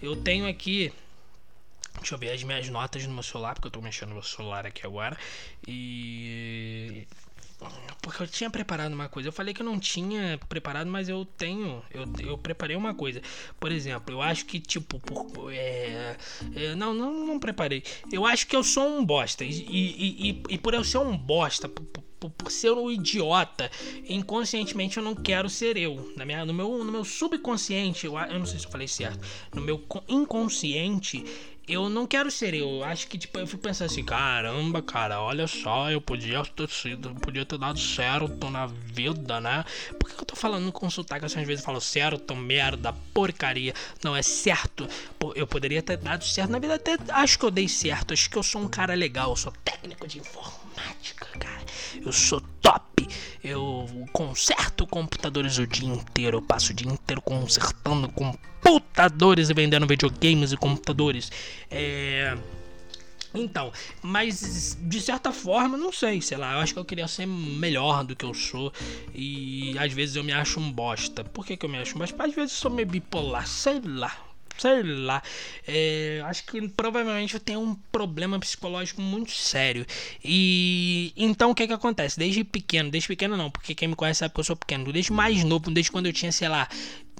Eu 0.00 0.14
tenho 0.16 0.46
aqui. 0.48 0.92
Deixa 1.96 2.14
eu 2.14 2.18
ver 2.18 2.32
as 2.32 2.42
minhas 2.42 2.68
notas 2.68 3.04
no 3.06 3.12
meu 3.12 3.22
celular, 3.22 3.54
porque 3.54 3.66
eu 3.66 3.70
tô 3.70 3.80
mexendo 3.80 4.10
no 4.10 4.14
meu 4.14 4.22
celular 4.22 4.64
aqui 4.66 4.86
agora. 4.86 5.16
E 5.66 7.06
porque 8.02 8.24
eu 8.24 8.26
tinha 8.26 8.50
preparado 8.50 8.92
uma 8.92 9.08
coisa. 9.08 9.28
Eu 9.28 9.32
falei 9.32 9.54
que 9.54 9.62
eu 9.62 9.64
não 9.64 9.78
tinha 9.78 10.38
preparado, 10.48 10.90
mas 10.90 11.08
eu 11.08 11.24
tenho. 11.24 11.80
Eu, 11.90 12.04
eu 12.18 12.36
preparei 12.36 12.74
uma 12.74 12.92
coisa. 12.92 13.22
Por 13.60 13.70
exemplo, 13.70 14.12
eu 14.12 14.20
acho 14.20 14.44
que, 14.44 14.58
tipo, 14.58 14.98
por, 14.98 15.52
é, 15.52 16.16
é, 16.54 16.74
não, 16.74 16.92
não, 16.92 17.24
não 17.24 17.38
preparei. 17.38 17.84
Eu 18.10 18.26
acho 18.26 18.48
que 18.48 18.56
eu 18.56 18.64
sou 18.64 18.98
um 18.98 19.04
bosta. 19.04 19.44
E, 19.44 19.50
e, 19.50 20.30
e, 20.30 20.42
e 20.50 20.58
por 20.58 20.74
eu 20.74 20.82
ser 20.82 20.98
um 20.98 21.16
bosta, 21.16 21.68
por, 21.68 21.84
por, 21.84 22.30
por, 22.30 22.50
ser 22.50 22.72
um 22.72 22.90
idiota, 22.90 23.70
inconscientemente 24.08 24.96
eu 24.96 25.04
não 25.04 25.14
quero 25.14 25.48
ser 25.48 25.76
eu. 25.76 26.12
Na 26.16 26.24
minha, 26.24 26.44
no, 26.44 26.52
meu, 26.52 26.84
no 26.84 26.90
meu 26.90 27.04
subconsciente, 27.04 28.06
eu, 28.06 28.18
eu 28.18 28.38
não 28.38 28.46
sei 28.46 28.58
se 28.58 28.66
eu 28.66 28.70
falei 28.70 28.88
certo. 28.88 29.24
No 29.54 29.62
meu 29.62 29.80
inconsciente, 30.08 31.24
eu 31.72 31.88
não 31.88 32.06
quero 32.06 32.30
ser 32.30 32.54
eu. 32.54 32.84
Acho 32.84 33.06
que, 33.06 33.18
tipo, 33.18 33.38
eu 33.38 33.46
fico 33.46 33.62
pensando 33.62 33.90
assim, 33.90 34.04
caramba, 34.04 34.82
cara, 34.82 35.20
olha 35.20 35.46
só, 35.46 35.90
eu 35.90 36.00
podia 36.00 36.42
ter 36.44 36.68
sido, 36.68 37.14
podia 37.16 37.44
ter 37.44 37.58
dado 37.58 37.78
certo 37.78 38.50
na 38.50 38.66
vida, 38.66 39.40
né? 39.40 39.64
Por 39.98 40.10
que 40.10 40.20
eu 40.20 40.26
tô 40.26 40.36
falando 40.36 40.70
com 40.72 40.88
sotaque 40.90 41.24
assim, 41.24 41.40
às 41.40 41.46
vezes 41.46 41.62
eu 41.62 41.66
falo 41.66 41.80
certo, 41.80 42.34
merda, 42.34 42.92
porcaria? 43.14 43.74
Não, 44.02 44.14
é 44.14 44.22
certo. 44.22 44.88
Pô, 45.18 45.32
eu 45.34 45.46
poderia 45.46 45.82
ter 45.82 45.96
dado 45.96 46.24
certo 46.24 46.50
na 46.50 46.58
vida, 46.58 46.74
até 46.74 46.96
acho 47.10 47.38
que 47.38 47.44
eu 47.44 47.50
dei 47.50 47.68
certo. 47.68 48.12
Acho 48.12 48.28
que 48.28 48.36
eu 48.36 48.42
sou 48.42 48.62
um 48.62 48.68
cara 48.68 48.94
legal, 48.94 49.30
eu 49.30 49.36
sou 49.36 49.52
técnico 49.64 50.06
de 50.06 50.18
informática, 50.18 50.61
cara. 51.14 51.64
Eu 52.04 52.12
sou 52.12 52.40
top. 52.60 53.08
Eu 53.42 53.86
conserto 54.12 54.86
computadores 54.86 55.58
o 55.58 55.66
dia 55.66 55.88
inteiro. 55.88 56.38
Eu 56.38 56.42
passo 56.42 56.72
o 56.72 56.74
dia 56.74 56.90
inteiro 56.90 57.20
consertando 57.20 58.08
computadores 58.08 59.50
e 59.50 59.54
vendendo 59.54 59.86
videogames 59.86 60.52
e 60.52 60.56
computadores. 60.56 61.30
É. 61.70 62.36
Então, 63.34 63.72
mas 64.02 64.76
de 64.78 65.00
certa 65.00 65.32
forma, 65.32 65.78
não 65.78 65.90
sei, 65.90 66.20
sei 66.20 66.36
lá, 66.36 66.52
eu 66.52 66.58
acho 66.58 66.74
que 66.74 66.78
eu 66.78 66.84
queria 66.84 67.08
ser 67.08 67.26
melhor 67.26 68.04
do 68.04 68.14
que 68.14 68.26
eu 68.26 68.34
sou 68.34 68.70
e 69.14 69.74
às 69.78 69.90
vezes 69.90 70.16
eu 70.16 70.24
me 70.24 70.32
acho 70.32 70.60
um 70.60 70.70
bosta. 70.70 71.24
Por 71.24 71.46
que, 71.46 71.56
que 71.56 71.64
eu 71.64 71.70
me 71.70 71.78
acho 71.78 71.96
um 71.96 71.98
bosta? 71.98 72.22
Às 72.22 72.34
vezes 72.34 72.52
eu 72.52 72.58
sou 72.58 72.70
meio 72.70 72.86
bipolar, 72.86 73.46
sei 73.46 73.80
lá, 73.82 74.14
sei 74.58 74.82
lá. 74.82 75.22
É, 75.66 76.22
acho 76.26 76.44
que 76.44 76.68
provavelmente 76.68 77.34
eu 77.34 77.40
tenho 77.40 77.60
um 77.60 77.74
problema 77.90 78.38
psicológico 78.38 79.00
muito 79.00 79.32
sério. 79.32 79.86
E 80.24 81.12
então 81.16 81.50
o 81.50 81.54
que 81.54 81.66
que 81.66 81.72
acontece? 81.72 82.18
Desde 82.18 82.44
pequeno, 82.44 82.90
desde 82.90 83.08
pequeno 83.08 83.36
não, 83.36 83.50
porque 83.50 83.74
quem 83.74 83.88
me 83.88 83.96
conhece 83.96 84.20
sabe 84.20 84.34
que 84.34 84.40
eu 84.40 84.44
sou 84.44 84.56
pequeno. 84.56 84.92
Desde 84.92 85.12
mais 85.12 85.44
novo, 85.44 85.70
desde 85.70 85.90
quando 85.90 86.06
eu 86.06 86.12
tinha, 86.12 86.32
sei 86.32 86.48
lá, 86.48 86.68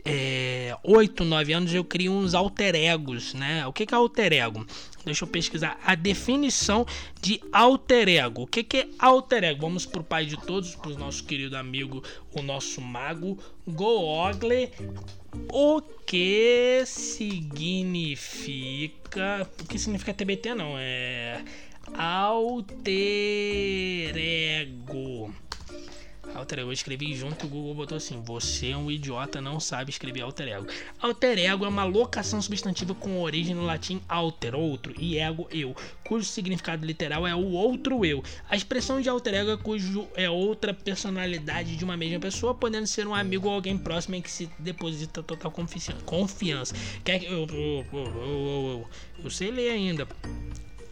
é, 0.05 0.77
8, 0.83 1.25
9 1.25 1.53
anos, 1.53 1.73
eu 1.73 1.85
crio 1.85 2.13
uns 2.13 2.35
alter 2.35 2.75
egos, 2.75 3.35
né? 3.35 3.65
O 3.67 3.73
que 3.73 3.85
é 3.85 3.95
alter 3.95 4.33
ego? 4.33 4.67
Deixa 5.05 5.25
eu 5.25 5.29
pesquisar 5.29 5.79
a 5.85 5.95
definição 5.95 6.87
de 7.21 7.41
alter 7.53 8.09
ego. 8.09 8.43
O 8.43 8.47
que, 8.47 8.63
que 8.65 8.79
é 8.79 8.89
alter 8.99 9.45
ego? 9.45 9.61
Vamos 9.63 9.87
pro 9.87 10.03
pai 10.03 10.27
de 10.27 10.37
todos, 10.37 10.75
pro 10.75 10.99
nosso 10.99 11.25
querido 11.25 11.57
amigo, 11.57 12.03
o 12.33 12.43
nosso 12.43 12.81
mago 12.81 13.39
Google. 13.67 14.31
O 15.53 15.81
que 16.07 16.83
significa. 16.85 18.29
O 19.61 19.65
que 19.67 19.79
significa 19.79 20.13
TBT? 20.13 20.55
Não, 20.55 20.75
é. 20.77 21.45
Alter 21.95 22.87
ego. 24.17 25.33
Alter 26.35 26.61
ego, 26.61 26.69
eu 26.71 26.73
escrevi 26.73 27.15
junto, 27.15 27.47
o 27.47 27.49
Google 27.49 27.75
botou 27.75 27.97
assim: 27.97 28.23
Você 28.23 28.71
é 28.71 28.77
um 28.77 28.91
idiota, 28.91 29.41
não 29.41 29.61
sabe 29.61 29.91
escrever 29.91 30.23
alter 30.23 30.49
ego. 30.49 30.67
Alter 31.01 31.39
ego 31.39 31.65
é 31.65 31.69
uma 31.69 31.85
locação 31.85 32.41
substantiva 32.41 32.95
com 32.95 33.21
origem 33.21 33.55
no 33.55 33.65
latim 33.65 34.01
alter, 34.09 34.55
outro, 34.55 34.95
e 34.99 35.19
ego, 35.19 35.47
eu, 35.51 35.77
cujo 36.05 36.25
significado 36.25 36.87
literal 36.87 37.27
é 37.27 37.35
o 37.35 37.51
outro 37.51 38.05
eu. 38.05 38.23
A 38.49 38.57
expressão 38.57 39.01
de 39.01 39.09
alter 39.09 39.35
ego 39.35 39.51
é 39.51 39.57
cujo 39.57 40.09
é 40.15 40.31
outra 40.31 40.73
personalidade 40.73 41.77
de 41.77 41.85
uma 41.85 41.97
mesma 41.97 42.21
pessoa, 42.21 42.55
podendo 42.55 42.87
ser 42.87 43.07
um 43.07 43.15
amigo 43.15 43.49
ou 43.49 43.55
alguém 43.55 43.77
próximo 43.77 44.15
em 44.15 44.23
que 44.23 44.31
se 44.31 44.49
deposita 44.59 45.23
total 45.23 45.53
confiança. 46.05 46.75
Quer 47.05 47.19
que 47.19 47.27
eu, 47.27 47.47
eu, 47.47 47.87
eu, 47.93 48.07
eu, 48.07 48.89
eu 49.25 49.31
sei 49.31 49.51
ler 49.51 49.71
ainda. 49.71 50.09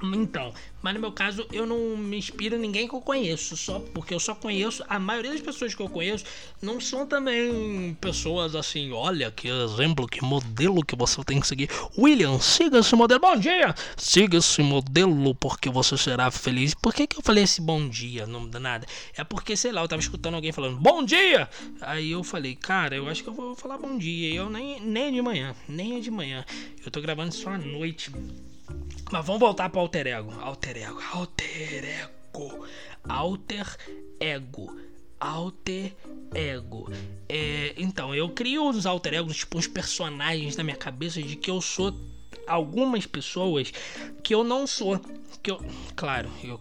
Então, 0.03 0.53
mas 0.83 0.95
no 0.95 1.01
meu 1.01 1.13
caso 1.13 1.47
eu 1.53 1.67
não 1.67 1.97
me 1.97 2.17
inspiro 2.17 2.57
em 2.57 2.59
ninguém 2.59 2.89
que 2.89 2.95
eu 2.95 3.01
conheço, 3.01 3.57
só 3.57 3.79
porque 3.79 4.15
eu 4.15 4.21
só 4.21 4.35
conheço, 4.35 4.83
a 4.89 4.99
maioria 4.99 5.33
das 5.33 5.41
pessoas 5.41 5.75
que 5.75 5.83
eu 5.83 5.89
conheço 5.89 6.25
não 6.61 6.81
são 6.81 7.07
também 7.07 7.97
pessoas 8.01 8.55
assim, 8.55 8.93
olha 8.93 9.31
que 9.31 9.49
exemplo, 9.49 10.07
que 10.07 10.25
modelo 10.25 10.85
que 10.85 10.97
você 10.97 11.23
tem 11.25 11.41
que 11.41 11.47
seguir. 11.47 11.69
William, 11.99 12.39
siga 12.39 12.79
esse 12.79 12.95
modelo. 12.95 13.21
Bom 13.21 13.37
dia! 13.37 13.75
Siga 13.97 14.39
esse 14.39 14.63
modelo 14.63 15.35
porque 15.35 15.69
você 15.69 15.97
será 15.97 16.31
feliz. 16.31 16.75
Por 16.75 16.95
que, 16.95 17.07
que 17.07 17.19
eu 17.19 17.23
falei 17.23 17.45
esse 17.45 17.61
bom 17.61 17.89
dia? 17.89 18.27
Não 18.27 18.49
dá 18.49 18.61
nada. 18.61 18.87
É 19.17 19.25
porque, 19.25 19.57
sei 19.57 19.73
lá, 19.73 19.83
eu 19.83 19.89
tava 19.89 20.01
escutando 20.01 20.35
alguém 20.35 20.53
falando 20.53 20.79
bom 20.79 21.05
dia! 21.05 21.49
Aí 21.81 22.11
eu 22.11 22.23
falei, 22.23 22.55
cara, 22.55 22.97
eu 22.97 23.09
acho 23.09 23.23
que 23.23 23.29
eu 23.29 23.35
vou 23.35 23.55
falar 23.55 23.79
bom 23.79 23.99
dia. 23.99 24.31
E 24.31 24.37
eu 24.37 24.49
nem, 24.49 24.81
nem 24.81 25.05
é 25.05 25.11
de 25.11 25.23
manhã, 25.23 25.55
nem 25.69 25.97
é 25.97 26.01
de 26.01 26.11
manhã. 26.11 26.45
Eu 26.85 26.91
tô 26.91 27.01
gravando 27.01 27.35
só 27.35 27.51
à 27.51 27.59
noite. 27.59 28.11
Mas 29.11 29.27
vamos 29.27 29.41
voltar 29.41 29.69
para 29.71 29.81
alter 29.81 30.07
ego. 30.07 30.33
Alter 30.41 30.77
ego. 30.77 31.01
Alter 31.13 31.85
ego. 31.85 32.67
Alter 33.09 33.77
ego. 34.21 34.77
Alter 35.19 35.97
ego. 36.35 36.93
É, 37.29 37.75
então, 37.77 38.15
eu 38.15 38.29
crio 38.31 38.69
os 38.69 38.87
alter 38.87 39.15
egos, 39.15 39.39
tipo, 39.39 39.59
uns 39.59 39.67
personagens 39.67 40.57
na 40.57 40.65
minha 40.65 40.77
cabeça 40.77 41.23
de 41.23 41.37
que 41.37 41.51
eu 41.51 41.61
sou 41.61 41.95
algumas 42.47 43.07
pessoas 43.07 43.73
que 44.23 44.35
eu 44.35 44.45
não 44.45 44.67
sou. 44.67 45.01
Que 45.43 45.51
eu. 45.51 45.61
Claro, 45.97 46.31
eu 46.45 46.59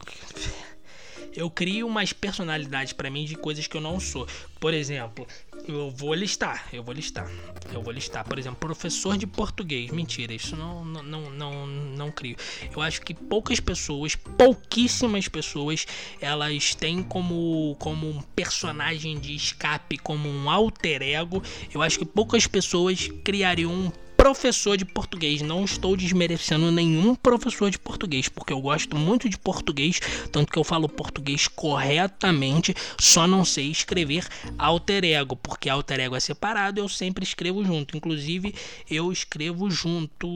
eu 1.36 1.50
crio 1.50 1.88
umas 1.88 2.12
personalidades 2.12 2.94
para 2.94 3.10
mim 3.10 3.26
de 3.26 3.36
coisas 3.36 3.68
que 3.68 3.78
eu 3.78 3.82
não 3.82 4.00
sou. 4.00 4.28
Por 4.60 4.74
exemplo, 4.74 5.28
eu 5.72 5.92
vou 5.92 6.14
listar, 6.14 6.68
eu 6.74 6.84
vou 6.84 6.94
listar. 6.94 7.30
Eu 7.72 7.82
vou 7.82 7.94
listar, 7.94 8.26
por 8.26 8.40
exemplo, 8.40 8.58
professor 8.60 9.18
de 9.18 9.28
português. 9.28 9.92
Mentira, 9.92 10.34
isso 10.34 10.56
não 10.56 10.84
não 10.84 11.04
não 11.04 11.30
não, 11.30 11.68
não 11.68 12.12
crio. 12.12 12.36
Eu 12.76 12.82
acho 12.82 13.02
que 13.02 13.14
poucas 13.14 13.60
pessoas, 13.60 14.16
pouquíssimas 14.16 15.28
pessoas, 15.28 15.86
elas 16.20 16.74
têm 16.76 17.04
como 17.04 17.76
como 17.80 18.10
um 18.10 18.22
personagem 18.36 19.20
de 19.20 19.36
escape, 19.36 19.98
como 19.98 20.28
um 20.28 20.50
alter 20.50 21.02
ego. 21.02 21.44
Eu 21.74 21.82
acho 21.82 22.00
que 22.00 22.06
poucas 22.06 22.48
pessoas 22.48 23.08
criariam 23.24 23.72
um 23.72 23.92
professor 24.20 24.76
de 24.76 24.84
português. 24.84 25.42
Não 25.42 25.64
estou 25.64 25.96
desmerecendo 25.96 26.70
nenhum 26.74 27.16
professor 27.16 27.72
de 27.72 27.80
português, 27.80 28.28
porque 28.28 28.52
eu 28.52 28.60
gosto 28.60 28.98
muito 28.98 29.30
de 29.30 29.38
português, 29.38 30.02
tanto 30.30 30.52
que 30.52 30.60
eu 30.60 30.64
falo 30.66 30.90
português 30.90 31.48
corretamente, 31.48 32.76
só 33.00 33.26
não 33.26 33.46
sei 33.46 33.72
escrever 33.72 34.28
alter 34.58 35.06
ego, 35.06 35.38
porque 35.38 35.70
alter 35.70 36.02
ego 36.02 36.18
é 36.18 36.20
separado, 36.20 36.82
eu 36.82 36.90
sempre 36.90 37.24
escrevo 37.24 37.64
junto. 37.64 37.96
Inclusive, 37.96 38.54
eu 38.92 39.10
escrevo 39.10 39.72
junto, 39.72 40.28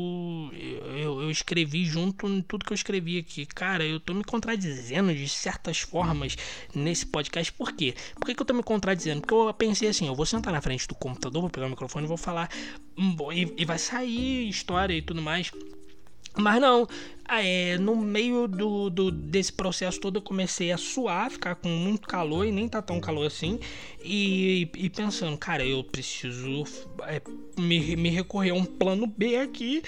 eu, 0.96 1.22
eu 1.22 1.30
escrevi 1.30 1.84
junto 1.84 2.26
em 2.26 2.42
tudo 2.42 2.64
que 2.64 2.72
eu 2.72 2.76
escrevi 2.76 3.18
aqui. 3.18 3.46
Cara, 3.46 3.84
eu 3.84 4.00
tô 4.00 4.14
me 4.14 4.24
contradizendo 4.24 5.14
de 5.14 5.28
certas 5.28 5.80
formas 5.80 6.38
nesse 6.74 7.06
podcast. 7.06 7.52
Por 7.52 7.74
quê? 7.74 7.94
Por 8.16 8.28
que, 8.28 8.34
que 8.34 8.42
eu 8.42 8.46
tô 8.46 8.54
me 8.54 8.64
contradizendo? 8.64 9.20
Porque 9.20 9.34
eu 9.34 9.54
pensei 9.54 9.90
assim, 9.90 10.08
eu 10.08 10.16
vou 10.16 10.26
sentar 10.26 10.54
na 10.54 10.62
frente 10.62 10.88
do 10.88 10.96
computador, 10.96 11.42
vou 11.42 11.50
pegar 11.50 11.68
o 11.68 11.70
microfone 11.70 12.06
e 12.06 12.08
vou 12.08 12.18
falar 12.18 12.50
e, 13.34 13.54
e 13.58 13.66
vai 13.66 13.73
sair 13.78 14.48
história 14.48 14.94
e 14.94 15.02
tudo 15.02 15.22
mais. 15.22 15.52
Mas 16.36 16.60
não, 16.60 16.88
é, 17.30 17.78
no 17.78 17.96
meio 17.96 18.48
do, 18.48 18.90
do, 18.90 19.12
desse 19.12 19.54
processo 19.54 20.00
todo 20.00 20.18
eu 20.18 20.22
comecei 20.22 20.72
a 20.72 20.78
suar, 20.78 21.30
ficar 21.30 21.56
com 21.56 21.70
muito 21.70 22.08
calor 22.08 22.46
e 22.46 22.52
nem 22.52 22.68
tá 22.68 22.82
tão 22.82 23.00
calor 23.00 23.28
assim. 23.28 23.60
E, 24.04 24.68
e 24.76 24.90
pensando, 24.90 25.38
cara, 25.38 25.64
eu 25.64 25.84
preciso 25.84 26.64
é, 27.04 27.22
me, 27.58 27.96
me 27.96 28.10
recorrer 28.10 28.50
a 28.50 28.56
um 28.56 28.66
plano 28.66 29.06
B 29.06 29.38
aqui. 29.38 29.84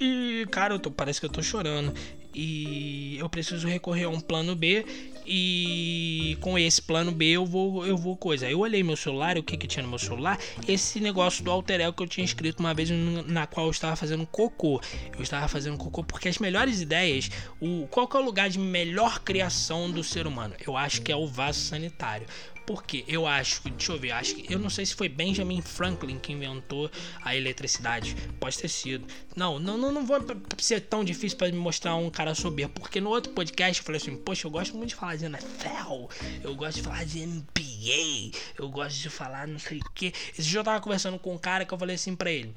E, 0.00 0.46
cara, 0.50 0.78
tô, 0.78 0.90
parece 0.90 1.20
que 1.20 1.26
eu 1.26 1.30
tô 1.30 1.42
chorando 1.42 1.92
e 2.34 3.16
eu 3.18 3.28
preciso 3.28 3.66
recorrer 3.66 4.04
a 4.04 4.08
um 4.08 4.20
plano 4.20 4.54
B 4.54 4.84
e 5.26 6.36
com 6.40 6.58
esse 6.58 6.80
plano 6.80 7.12
B 7.12 7.26
eu 7.26 7.46
vou 7.46 7.86
eu 7.86 7.96
vou 7.96 8.16
coisa. 8.16 8.48
Eu 8.48 8.60
olhei 8.60 8.82
meu 8.82 8.96
celular, 8.96 9.36
o 9.38 9.42
que 9.42 9.56
que 9.56 9.66
tinha 9.66 9.82
no 9.82 9.88
meu 9.88 9.98
celular? 9.98 10.38
Esse 10.66 11.00
negócio 11.00 11.44
do 11.44 11.50
alter 11.50 11.92
que 11.92 12.02
eu 12.02 12.06
tinha 12.06 12.24
escrito 12.24 12.60
uma 12.60 12.74
vez 12.74 12.90
na 12.90 13.46
qual 13.46 13.66
eu 13.66 13.70
estava 13.70 13.96
fazendo 13.96 14.26
cocô. 14.26 14.80
Eu 15.16 15.22
estava 15.22 15.46
fazendo 15.48 15.76
cocô 15.76 16.02
porque 16.02 16.28
as 16.28 16.38
melhores 16.38 16.80
ideias, 16.80 17.30
o 17.60 17.86
qual 17.88 18.08
é 18.12 18.16
o 18.16 18.22
lugar 18.22 18.48
de 18.48 18.58
melhor 18.58 19.20
criação 19.20 19.90
do 19.90 20.02
ser 20.02 20.26
humano? 20.26 20.54
Eu 20.66 20.76
acho 20.76 21.02
que 21.02 21.12
é 21.12 21.16
o 21.16 21.26
vaso 21.26 21.60
sanitário. 21.60 22.26
Porque 22.70 23.04
eu 23.08 23.26
acho, 23.26 23.68
deixa 23.68 23.90
eu 23.90 23.98
ver, 23.98 24.12
acho 24.12 24.36
que 24.36 24.54
eu 24.54 24.56
não 24.56 24.70
sei 24.70 24.86
se 24.86 24.94
foi 24.94 25.08
Benjamin 25.08 25.60
Franklin 25.60 26.20
que 26.20 26.30
inventou 26.30 26.88
a 27.20 27.34
eletricidade. 27.34 28.14
Pode 28.38 28.56
ter 28.56 28.68
sido. 28.68 29.04
Não, 29.34 29.58
não, 29.58 29.76
não, 29.76 29.90
não 29.90 30.06
vou 30.06 30.24
ser 30.56 30.82
tão 30.82 31.02
difícil 31.02 31.36
para 31.36 31.48
me 31.48 31.58
mostrar 31.58 31.96
um 31.96 32.08
cara 32.08 32.32
soberbo, 32.32 32.74
porque 32.78 33.00
no 33.00 33.10
outro 33.10 33.32
podcast 33.32 33.80
eu 33.80 33.84
falei 33.84 34.00
assim, 34.00 34.16
poxa, 34.16 34.46
eu 34.46 34.52
gosto 34.52 34.76
muito 34.76 34.90
de 34.90 34.94
falar 34.94 35.16
de 35.16 35.24
NFL, 35.24 36.06
eu 36.44 36.54
gosto 36.54 36.76
de 36.76 36.82
falar 36.82 37.04
de 37.04 37.26
NBA, 37.26 38.38
eu 38.56 38.68
gosto 38.68 39.00
de 39.00 39.10
falar 39.10 39.48
não 39.48 39.58
sei 39.58 39.78
o 39.78 39.90
que. 39.92 40.14
Esse 40.38 40.48
dia 40.48 40.60
eu 40.60 40.64
tava 40.64 40.80
conversando 40.80 41.18
com 41.18 41.34
um 41.34 41.38
cara 41.38 41.64
que 41.64 41.74
eu 41.74 41.78
falei 41.78 41.96
assim 41.96 42.14
para 42.14 42.30
ele 42.30 42.54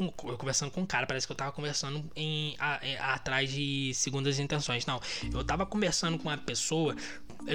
eu 0.00 0.36
conversando 0.36 0.70
com 0.70 0.82
um 0.82 0.86
cara, 0.86 1.06
parece 1.06 1.26
que 1.26 1.32
eu 1.32 1.36
tava 1.36 1.52
conversando 1.52 2.04
em, 2.14 2.56
a, 2.58 3.14
atrás 3.14 3.50
de 3.50 3.92
segundas 3.94 4.38
intenções. 4.38 4.84
Não, 4.84 5.00
eu 5.32 5.44
tava 5.44 5.64
conversando 5.64 6.18
com 6.18 6.28
uma 6.28 6.36
pessoa 6.36 6.94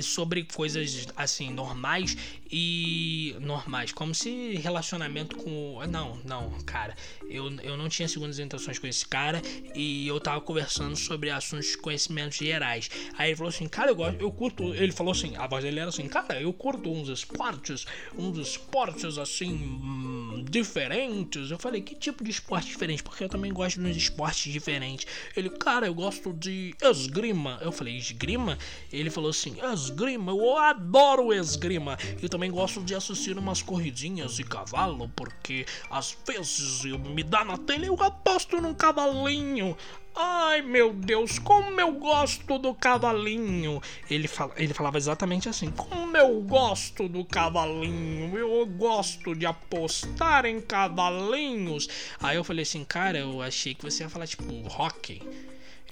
sobre 0.01 0.43
coisas 0.43 1.07
assim 1.15 1.51
normais 1.51 2.15
e 2.51 3.35
normais, 3.39 3.91
como 3.91 4.13
se 4.13 4.55
relacionamento 4.55 5.37
com 5.37 5.79
não, 5.89 6.17
não, 6.25 6.51
cara, 6.65 6.95
eu, 7.29 7.49
eu 7.61 7.77
não 7.77 7.87
tinha 7.87 8.07
segundas 8.07 8.39
intenções 8.39 8.77
com 8.77 8.87
esse 8.87 9.05
cara 9.07 9.41
e 9.73 10.07
eu 10.07 10.19
tava 10.19 10.41
conversando 10.41 10.95
sobre 10.95 11.29
assuntos 11.29 11.67
de 11.67 11.77
conhecimentos 11.77 12.37
gerais. 12.37 12.89
Aí 13.17 13.29
ele 13.29 13.35
falou 13.37 13.49
assim, 13.49 13.67
cara, 13.67 13.91
eu 13.91 13.95
gosto, 13.95 14.21
eu 14.21 14.31
curto, 14.31 14.73
ele 14.73 14.91
falou 14.91 15.11
assim, 15.11 15.35
a 15.37 15.47
voz 15.47 15.63
dele 15.63 15.79
era 15.79 15.89
assim, 15.89 16.07
cara, 16.07 16.41
eu 16.41 16.51
curto 16.51 16.91
uns 16.91 17.09
esportes, 17.09 17.85
uns 18.17 18.37
esportes 18.37 19.17
assim 19.17 20.43
diferentes. 20.49 21.51
Eu 21.51 21.57
falei, 21.57 21.81
que 21.81 21.95
tipo 21.95 22.23
de 22.23 22.31
esporte 22.31 22.67
diferente? 22.67 23.01
Porque 23.01 23.23
eu 23.23 23.29
também 23.29 23.53
gosto 23.53 23.79
de 23.79 23.87
uns 23.87 23.95
esportes 23.95 24.51
diferentes. 24.51 25.07
Ele, 25.35 25.49
cara, 25.49 25.87
eu 25.87 25.93
gosto 25.93 26.33
de 26.33 26.75
esgrima. 26.81 27.59
Eu 27.61 27.71
falei, 27.71 27.95
esgrima? 27.95 28.57
Ele 28.91 29.09
falou 29.09 29.29
assim, 29.29 29.55
esgrima, 29.73 29.80
eu 29.89 30.57
adoro 30.57 31.33
esgrima. 31.33 31.97
Eu 32.21 32.29
também 32.29 32.51
gosto 32.51 32.81
de 32.81 32.93
assistir 32.93 33.37
umas 33.37 33.61
corridinhas 33.61 34.35
de 34.35 34.43
cavalo, 34.43 35.09
porque 35.15 35.65
às 35.89 36.17
vezes 36.25 36.85
eu 36.85 36.99
me 36.99 37.23
dá 37.23 37.43
na 37.43 37.57
telha 37.57 37.85
e 37.85 37.87
eu 37.87 38.01
aposto 38.01 38.61
num 38.61 38.73
cavalinho. 38.73 39.75
Ai 40.13 40.61
meu 40.61 40.93
Deus, 40.93 41.39
como 41.39 41.79
eu 41.79 41.93
gosto 41.93 42.59
do 42.59 42.73
cavalinho! 42.73 43.81
Ele, 44.09 44.29
ele 44.57 44.73
falava 44.73 44.97
exatamente 44.97 45.47
assim: 45.47 45.71
Como 45.71 46.17
eu 46.17 46.41
gosto 46.41 47.07
do 47.07 47.23
cavalinho! 47.23 48.37
Eu 48.37 48.65
gosto 48.65 49.33
de 49.33 49.45
apostar 49.45 50.45
em 50.45 50.59
cavalinhos! 50.59 51.87
Aí 52.19 52.35
eu 52.35 52.43
falei 52.43 52.63
assim: 52.63 52.83
Cara, 52.83 53.19
eu 53.19 53.41
achei 53.41 53.73
que 53.73 53.83
você 53.83 54.03
ia 54.03 54.09
falar 54.09 54.27
tipo 54.27 54.43
hockey. 54.67 55.21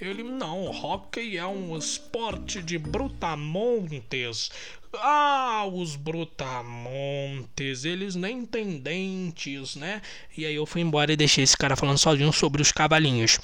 Ele, 0.00 0.22
não, 0.22 0.70
hockey 0.70 1.36
é 1.36 1.46
um 1.46 1.76
esporte 1.76 2.62
de 2.62 2.78
brutamontes. 2.78 4.50
Ah, 4.94 5.66
os 5.70 5.94
brutamontes, 5.94 7.84
eles 7.84 8.14
nem 8.14 8.46
têm 8.46 8.78
dentes, 8.78 9.76
né? 9.76 10.00
E 10.34 10.46
aí 10.46 10.54
eu 10.54 10.64
fui 10.64 10.80
embora 10.80 11.12
e 11.12 11.16
deixei 11.16 11.44
esse 11.44 11.56
cara 11.56 11.76
falando 11.76 11.98
sozinho 11.98 12.32
sobre 12.32 12.62
os 12.62 12.72
cavalinhos. 12.72 13.38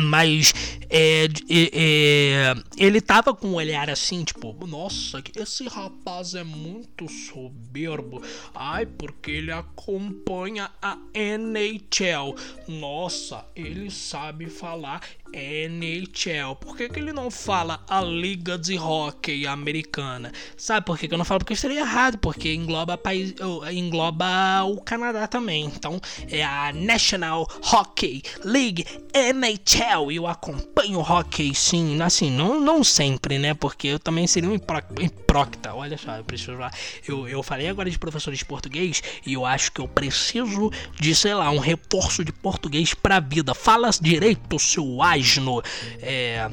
Mas 0.00 0.54
é, 0.88 1.28
é, 1.50 2.54
ele 2.76 3.00
tava 3.00 3.34
com 3.34 3.48
um 3.48 3.54
olhar 3.54 3.90
assim, 3.90 4.22
tipo, 4.22 4.56
nossa, 4.66 5.22
esse 5.36 5.66
rapaz 5.68 6.34
é 6.34 6.44
muito 6.44 7.08
soberbo. 7.08 8.22
Ai, 8.54 8.86
porque 8.86 9.32
ele 9.32 9.50
acompanha 9.50 10.70
a 10.80 10.96
NHL. 11.12 12.36
Nossa, 12.68 13.44
ele 13.56 13.90
sabe 13.90 14.48
falar 14.48 15.02
NHL. 15.32 16.56
Por 16.60 16.76
que, 16.76 16.88
que 16.88 17.00
ele 17.00 17.12
não 17.12 17.30
fala 17.30 17.84
a 17.88 18.00
Liga 18.00 18.56
de 18.56 18.78
Hockey 18.78 19.46
Americana? 19.46 20.32
Sabe 20.56 20.86
por 20.86 20.96
que, 20.96 21.08
que 21.08 21.14
eu 21.14 21.18
não 21.18 21.24
falo? 21.24 21.40
Porque 21.40 21.56
seria 21.56 21.80
errado, 21.80 22.18
porque 22.18 22.54
engloba, 22.54 22.96
país, 22.96 23.34
engloba 23.72 24.62
o 24.64 24.80
Canadá 24.80 25.26
também. 25.26 25.66
Então 25.66 26.00
é 26.30 26.42
a 26.42 26.72
National 26.72 27.46
Hockey 27.72 28.22
League 28.44 28.86
NHL 29.12 29.87
eu 29.92 30.26
acompanho 30.26 30.98
o 30.98 31.02
hockey 31.02 31.54
sim, 31.54 32.00
assim, 32.02 32.30
não, 32.30 32.60
não 32.60 32.84
sempre, 32.84 33.38
né? 33.38 33.54
Porque 33.54 33.88
eu 33.88 33.98
também 33.98 34.26
seria 34.26 34.48
um 34.48 34.54
hipócrita. 34.54 35.74
Olha 35.74 35.96
só, 35.96 36.16
eu 36.16 36.24
preciso 36.24 36.52
lá. 36.52 36.70
Eu, 37.06 37.28
eu 37.28 37.42
falei 37.42 37.68
agora 37.68 37.90
de 37.90 37.98
professor 37.98 38.34
de 38.34 38.44
português 38.44 39.02
e 39.24 39.34
eu 39.34 39.44
acho 39.44 39.72
que 39.72 39.80
eu 39.80 39.88
preciso 39.88 40.70
de, 40.98 41.14
sei 41.14 41.34
lá, 41.34 41.50
um 41.50 41.58
reforço 41.58 42.24
de 42.24 42.32
português 42.32 42.94
pra 42.94 43.20
vida. 43.20 43.54
Fala 43.54 43.90
direito, 44.00 44.58
seu 44.58 45.02
asno. 45.02 45.62
É. 46.00 46.50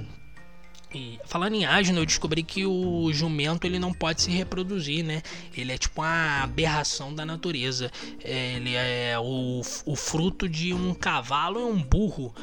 Falando 1.25 1.55
em 1.55 1.65
asno, 1.65 1.99
eu 1.99 2.05
descobri 2.05 2.41
que 2.41 2.65
o 2.65 3.11
jumento 3.11 3.65
ele 3.65 3.77
não 3.77 3.93
pode 3.93 4.21
se 4.21 4.31
reproduzir, 4.31 5.03
né? 5.03 5.21
Ele 5.55 5.73
é 5.73 5.77
tipo 5.77 6.01
uma 6.01 6.43
aberração 6.43 7.13
da 7.13 7.25
natureza. 7.25 7.91
É, 8.23 8.53
ele 8.53 8.73
é 8.75 9.19
o, 9.19 9.61
o 9.85 9.95
fruto 9.95 10.47
de 10.47 10.73
um 10.73 10.93
cavalo 10.93 11.59
e 11.59 11.63
um 11.63 11.81
burro. 11.81 12.33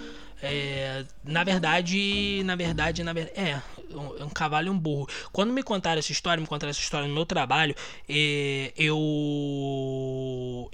É, 0.42 1.04
na 1.22 1.44
verdade, 1.44 2.42
na 2.44 2.56
verdade, 2.56 3.04
na 3.04 3.12
verdade, 3.12 3.38
é 3.38 3.62
um, 3.94 4.24
um, 4.24 4.28
cavalo 4.28 4.66
e 4.66 4.70
um 4.70 4.78
burro. 4.78 5.08
Quando 5.32 5.52
me 5.52 5.62
contaram 5.62 6.00
essa 6.00 6.10
história, 6.10 6.40
me 6.40 6.48
contaram 6.48 6.70
essa 6.70 6.80
história 6.80 7.06
no 7.06 7.14
meu 7.14 7.24
trabalho, 7.24 7.76
é, 8.08 8.72
eu 8.76 8.98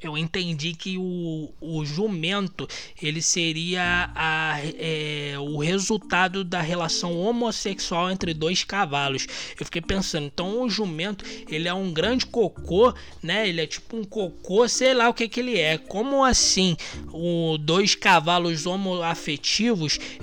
eu 0.01 0.17
entendi 0.17 0.73
que 0.73 0.97
o, 0.97 1.53
o 1.61 1.85
jumento 1.85 2.67
ele 3.03 3.21
seria 3.21 4.11
a, 4.15 4.59
é, 4.63 5.35
o 5.39 5.59
resultado 5.59 6.43
da 6.45 6.63
relação 6.63 7.19
homossexual 7.19 8.11
entre 8.11 8.33
dois 8.33 8.65
cavalos. 8.65 9.27
Eu 9.59 9.67
fiquei 9.67 9.83
pensando, 9.83 10.25
então 10.27 10.63
o 10.63 10.71
jumento 10.71 11.27
ele 11.47 11.69
é 11.69 11.75
um 11.75 11.93
grande 11.93 12.25
cocô, 12.25 12.95
né? 13.23 13.47
Ele 13.47 13.61
é 13.61 13.67
tipo 13.67 13.99
um 13.99 14.05
cocô, 14.05 14.67
sei 14.67 14.95
lá 14.95 15.11
o 15.11 15.15
que 15.15 15.29
que 15.29 15.41
ele 15.41 15.59
é. 15.59 15.77
Como 15.77 16.25
assim? 16.25 16.75
O 17.13 17.59
dois 17.59 17.95
cavalos 17.95 18.65
homoafetivos 18.65 19.58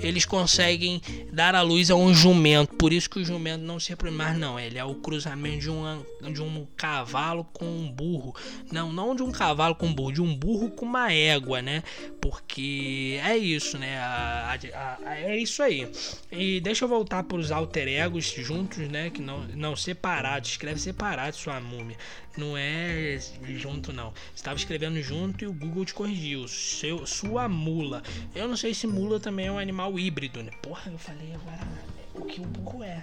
eles 0.00 0.24
conseguem 0.24 1.00
dar 1.32 1.54
a 1.54 1.62
luz 1.62 1.90
a 1.90 1.94
um 1.94 2.14
jumento. 2.14 2.74
Por 2.76 2.92
isso 2.92 3.08
que 3.08 3.18
o 3.18 3.24
jumento 3.24 3.62
não 3.62 3.78
se 3.78 3.90
reproduz 3.90 4.16
mais, 4.16 4.38
não. 4.38 4.58
Ele 4.58 4.78
é 4.78 4.84
o 4.84 4.94
cruzamento 4.94 5.58
de 5.58 5.70
um, 5.70 6.04
de 6.32 6.42
um 6.42 6.66
cavalo 6.76 7.44
com 7.52 7.64
um 7.64 7.90
burro. 7.90 8.34
Não, 8.70 8.92
não 8.92 9.14
de 9.14 9.22
um 9.22 9.30
cavalo 9.30 9.74
com 9.74 9.86
um 9.86 9.94
burro, 9.94 10.12
de 10.12 10.22
um 10.22 10.34
burro 10.34 10.70
com 10.70 10.84
uma 10.84 11.12
égua, 11.12 11.62
né? 11.62 11.82
Porque 12.20 13.20
é 13.24 13.36
isso, 13.36 13.78
né? 13.78 13.98
A, 13.98 14.58
a, 14.74 14.98
a, 15.08 15.18
é 15.18 15.36
isso 15.36 15.62
aí. 15.62 15.90
E 16.30 16.60
deixa 16.60 16.84
eu 16.84 16.88
voltar 16.88 17.22
para 17.22 17.36
os 17.36 17.50
alter 17.50 17.88
egos 17.88 18.26
juntos, 18.26 18.88
né? 18.88 19.10
Que 19.10 19.20
não, 19.20 19.42
não 19.54 19.76
separados. 19.76 20.50
Escreve 20.50 20.80
separado 20.80 21.36
sua 21.36 21.60
múmia. 21.60 21.96
Não 22.36 22.56
é 22.56 23.18
junto, 23.56 23.92
não. 23.92 24.12
Estava 24.34 24.58
escrevendo 24.58 25.00
junto 25.00 25.42
e 25.42 25.46
o 25.46 25.52
Google 25.52 25.84
te 25.84 25.94
corrigiu. 25.94 26.46
Seu, 26.46 27.06
sua 27.06 27.48
mula. 27.48 28.02
Eu 28.34 28.46
não 28.46 28.56
sei 28.56 28.74
se 28.74 28.86
mula 28.86 29.18
também 29.26 29.46
é 29.46 29.50
um 29.50 29.58
animal 29.58 29.98
híbrido, 29.98 30.40
né? 30.40 30.52
Porra, 30.62 30.88
eu 30.88 30.98
falei 30.98 31.34
agora 31.34 31.66
o 32.14 32.24
que 32.26 32.40
o 32.40 32.44
burro 32.44 32.84
é. 32.84 33.02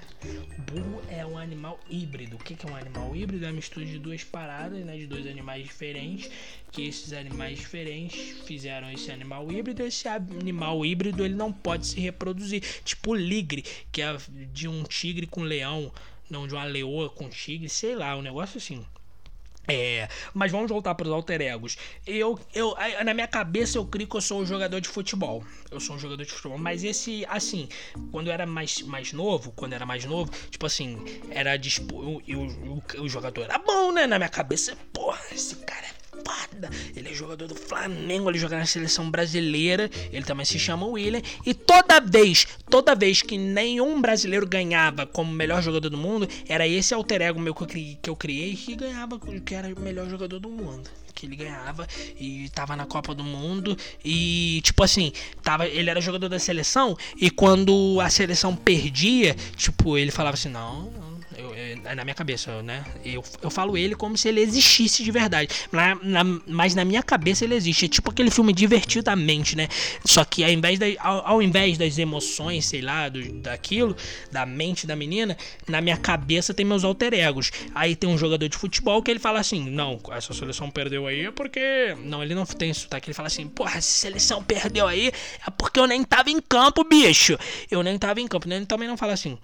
O 0.58 0.62
burro 0.62 1.02
é 1.10 1.26
um 1.26 1.38
animal 1.38 1.78
híbrido. 1.90 2.38
O 2.38 2.40
que 2.40 2.56
é 2.66 2.72
um 2.72 2.78
animal 2.78 3.14
híbrido? 3.14 3.44
É 3.44 3.50
a 3.50 3.52
mistura 3.52 3.86
de 3.86 4.00
duas 4.00 4.24
paradas, 4.24 4.86
né? 4.86 4.96
De 4.96 5.06
dois 5.06 5.28
animais 5.28 5.66
diferentes. 5.66 6.32
Que 6.72 6.88
esses 6.88 7.12
animais 7.12 7.60
diferentes 7.60 8.40
fizeram 8.48 8.90
esse 8.90 9.12
animal 9.12 9.52
híbrido. 9.52 9.84
Esse 9.84 10.08
animal 10.08 10.86
híbrido 10.86 11.26
ele 11.26 11.36
não 11.36 11.52
pode 11.52 11.88
se 11.88 12.00
reproduzir. 12.00 12.64
Tipo 12.86 13.12
o 13.12 13.16
ligre, 13.16 13.66
que 13.92 14.02
é 14.02 14.16
de 14.54 14.70
um 14.70 14.82
tigre 14.84 15.28
com 15.28 15.42
leão. 15.42 15.92
Não, 16.30 16.48
de 16.48 16.54
uma 16.54 16.64
leoa 16.64 17.10
com 17.10 17.28
tigre, 17.28 17.68
sei 17.68 17.98
lá, 17.98 18.16
um 18.16 18.22
negócio 18.22 18.60
assim. 18.60 18.86
É, 19.68 20.10
mas 20.34 20.52
vamos 20.52 20.70
voltar 20.70 20.94
para 20.96 21.08
os 21.08 21.14
alter 21.14 21.42
egos. 21.42 21.78
Eu, 22.06 22.38
eu, 22.54 22.76
na 23.04 23.14
minha 23.14 23.28
cabeça 23.28 23.78
eu 23.78 23.86
crio 23.86 24.08
que 24.08 24.16
eu 24.16 24.22
sou 24.22 24.42
um 24.42 24.46
jogador 24.46 24.82
de 24.82 24.90
futebol. 24.90 25.44
Eu 25.72 25.80
sou 25.80 25.96
um 25.96 26.00
jogador 26.00 26.24
de 26.26 26.32
futebol, 26.32 26.58
mas 26.58 26.84
esse, 26.84 27.26
assim, 27.30 27.70
quando 28.12 28.28
eu 28.28 28.34
era 28.34 28.46
mais, 28.46 28.82
mais 28.82 29.14
novo, 29.14 29.52
quando 29.54 29.72
eu 29.72 29.78
era 29.78 29.86
mais 29.86 30.04
novo, 30.04 30.32
tipo 30.50 30.66
assim, 30.66 30.98
era 31.30 31.56
dispo, 31.56 32.22
eu, 32.28 32.42
eu, 32.96 33.02
o 33.04 33.08
jogador 33.08 33.44
era 33.44 33.58
bom, 33.58 33.92
né? 33.92 34.06
Na 34.06 34.18
minha 34.18 34.30
cabeça, 34.30 34.76
porra, 34.92 35.22
esse 35.32 35.56
cara 35.58 35.88
é 35.88 36.03
foda. 36.14 36.70
Ele 36.96 37.10
é 37.10 37.14
jogador 37.14 37.48
do 37.48 37.56
Flamengo, 37.56 38.30
ele 38.30 38.40
joga 38.40 38.58
na 38.58 38.66
seleção 38.66 39.10
brasileira. 39.10 39.90
Ele 40.12 40.24
também 40.24 40.46
se 40.46 40.60
chama 40.60 40.86
William. 40.86 41.22
E 41.46 41.54
toda 41.54 42.00
vez, 42.00 42.48
toda 42.70 42.96
vez 42.96 43.22
que 43.22 43.38
nenhum 43.38 44.02
brasileiro 44.02 44.48
ganhava 44.48 45.06
como 45.06 45.32
melhor 45.32 45.62
jogador 45.62 45.90
do 45.90 45.98
mundo, 45.98 46.28
era 46.48 46.68
esse 46.68 46.94
alter 46.94 47.22
ego 47.22 47.40
meu 47.40 47.54
que 47.54 47.64
eu 47.64 47.68
criei, 47.68 47.98
que, 48.02 48.10
eu 48.10 48.16
criei 48.16 48.56
que 48.56 48.76
ganhava, 48.76 49.20
que 49.20 49.56
era 49.56 49.74
o 49.74 49.80
melhor 49.80 50.10
jogador 50.10 50.40
do 50.40 50.50
mundo 50.50 50.90
que 51.14 51.28
ele 51.28 51.36
ganhava 51.36 51.88
e 52.20 52.50
tava 52.50 52.76
na 52.76 52.88
Copa 52.88 53.14
do 53.14 53.24
Mundo 53.24 53.78
e 54.04 54.62
tipo 54.64 54.84
assim, 54.84 55.14
tava, 55.44 55.68
ele 55.68 55.90
era 55.90 56.02
jogador 56.02 56.28
da 56.28 56.40
seleção 56.40 56.98
e 57.16 57.30
quando 57.30 58.00
a 58.02 58.10
seleção 58.10 58.56
perdia, 58.56 59.36
tipo, 59.56 59.96
ele 59.96 60.10
falava 60.10 60.34
assim: 60.34 60.50
"Não, 60.50 60.92
é 61.86 61.96
na 61.96 62.04
minha 62.04 62.16
cabeça, 62.16 62.62
né? 62.62 62.84
Eu, 63.04 63.24
eu 63.42 63.50
falo 63.50 63.78
ele 63.78 63.96
como 63.96 64.18
se 64.18 64.28
ele 64.28 64.42
existisse 64.42 65.04
de 65.04 65.12
verdade. 65.12 65.50
Na, 65.72 65.96
na, 65.96 66.24
mas 66.48 66.76
na 66.76 66.86
minha 66.86 67.04
cabeça 67.04 67.44
ele 67.44 67.56
existe. 67.56 67.86
É 67.86 67.88
tipo 67.88 68.12
aquele 68.12 68.32
filme 68.32 68.54
divertidamente, 68.54 69.56
né? 69.56 69.68
Só 70.06 70.24
que 70.24 70.44
ao 70.44 70.50
invés, 70.50 70.80
da, 70.80 70.86
ao, 71.00 71.28
ao 71.28 71.42
invés 71.42 71.78
das 71.78 71.98
emoções, 71.98 72.66
sei 72.66 72.82
lá, 72.82 73.10
do, 73.10 73.22
daquilo, 73.34 73.96
da 74.32 74.46
mente 74.46 74.86
da 74.86 74.96
menina, 74.96 75.38
na 75.68 75.82
minha 75.82 75.98
cabeça 75.98 76.54
tem 76.54 76.66
meus 76.66 76.84
alter 76.84 77.14
egos. 77.14 77.52
Aí 77.74 77.96
tem 77.96 78.10
um 78.10 78.18
jogador 78.18 78.48
de 78.48 78.58
futebol 78.58 79.02
que 79.02 79.12
ele 79.12 79.20
fala 79.20 79.40
assim: 79.40 79.70
Não, 79.70 80.00
essa 80.12 80.34
seleção 80.34 80.70
perdeu 80.70 81.08
aí 81.08 81.26
é 81.26 81.32
porque. 81.32 81.96
Não, 82.04 82.24
ele 82.24 82.36
não 82.36 82.46
tem 82.46 82.70
isso, 82.72 82.88
tá? 82.88 83.00
Ele 83.04 83.14
fala 83.14 83.28
assim: 83.28 83.48
Porra, 83.48 83.78
essa 83.78 83.82
seleção 83.82 84.44
perdeu 84.44 84.88
aí 84.88 85.12
é 85.46 85.52
porque 85.52 85.80
eu 85.80 85.88
nem 85.88 86.04
tava 86.04 86.30
em 86.30 86.42
campo, 86.42 86.84
bicho. 86.84 87.38
Eu 87.70 87.84
nem 87.84 87.98
tava 87.98 88.22
em 88.22 88.28
campo. 88.28 88.48
Ele 88.50 88.66
também 88.66 88.88
não 88.88 88.98
fala 88.98 89.14
assim. 89.14 89.38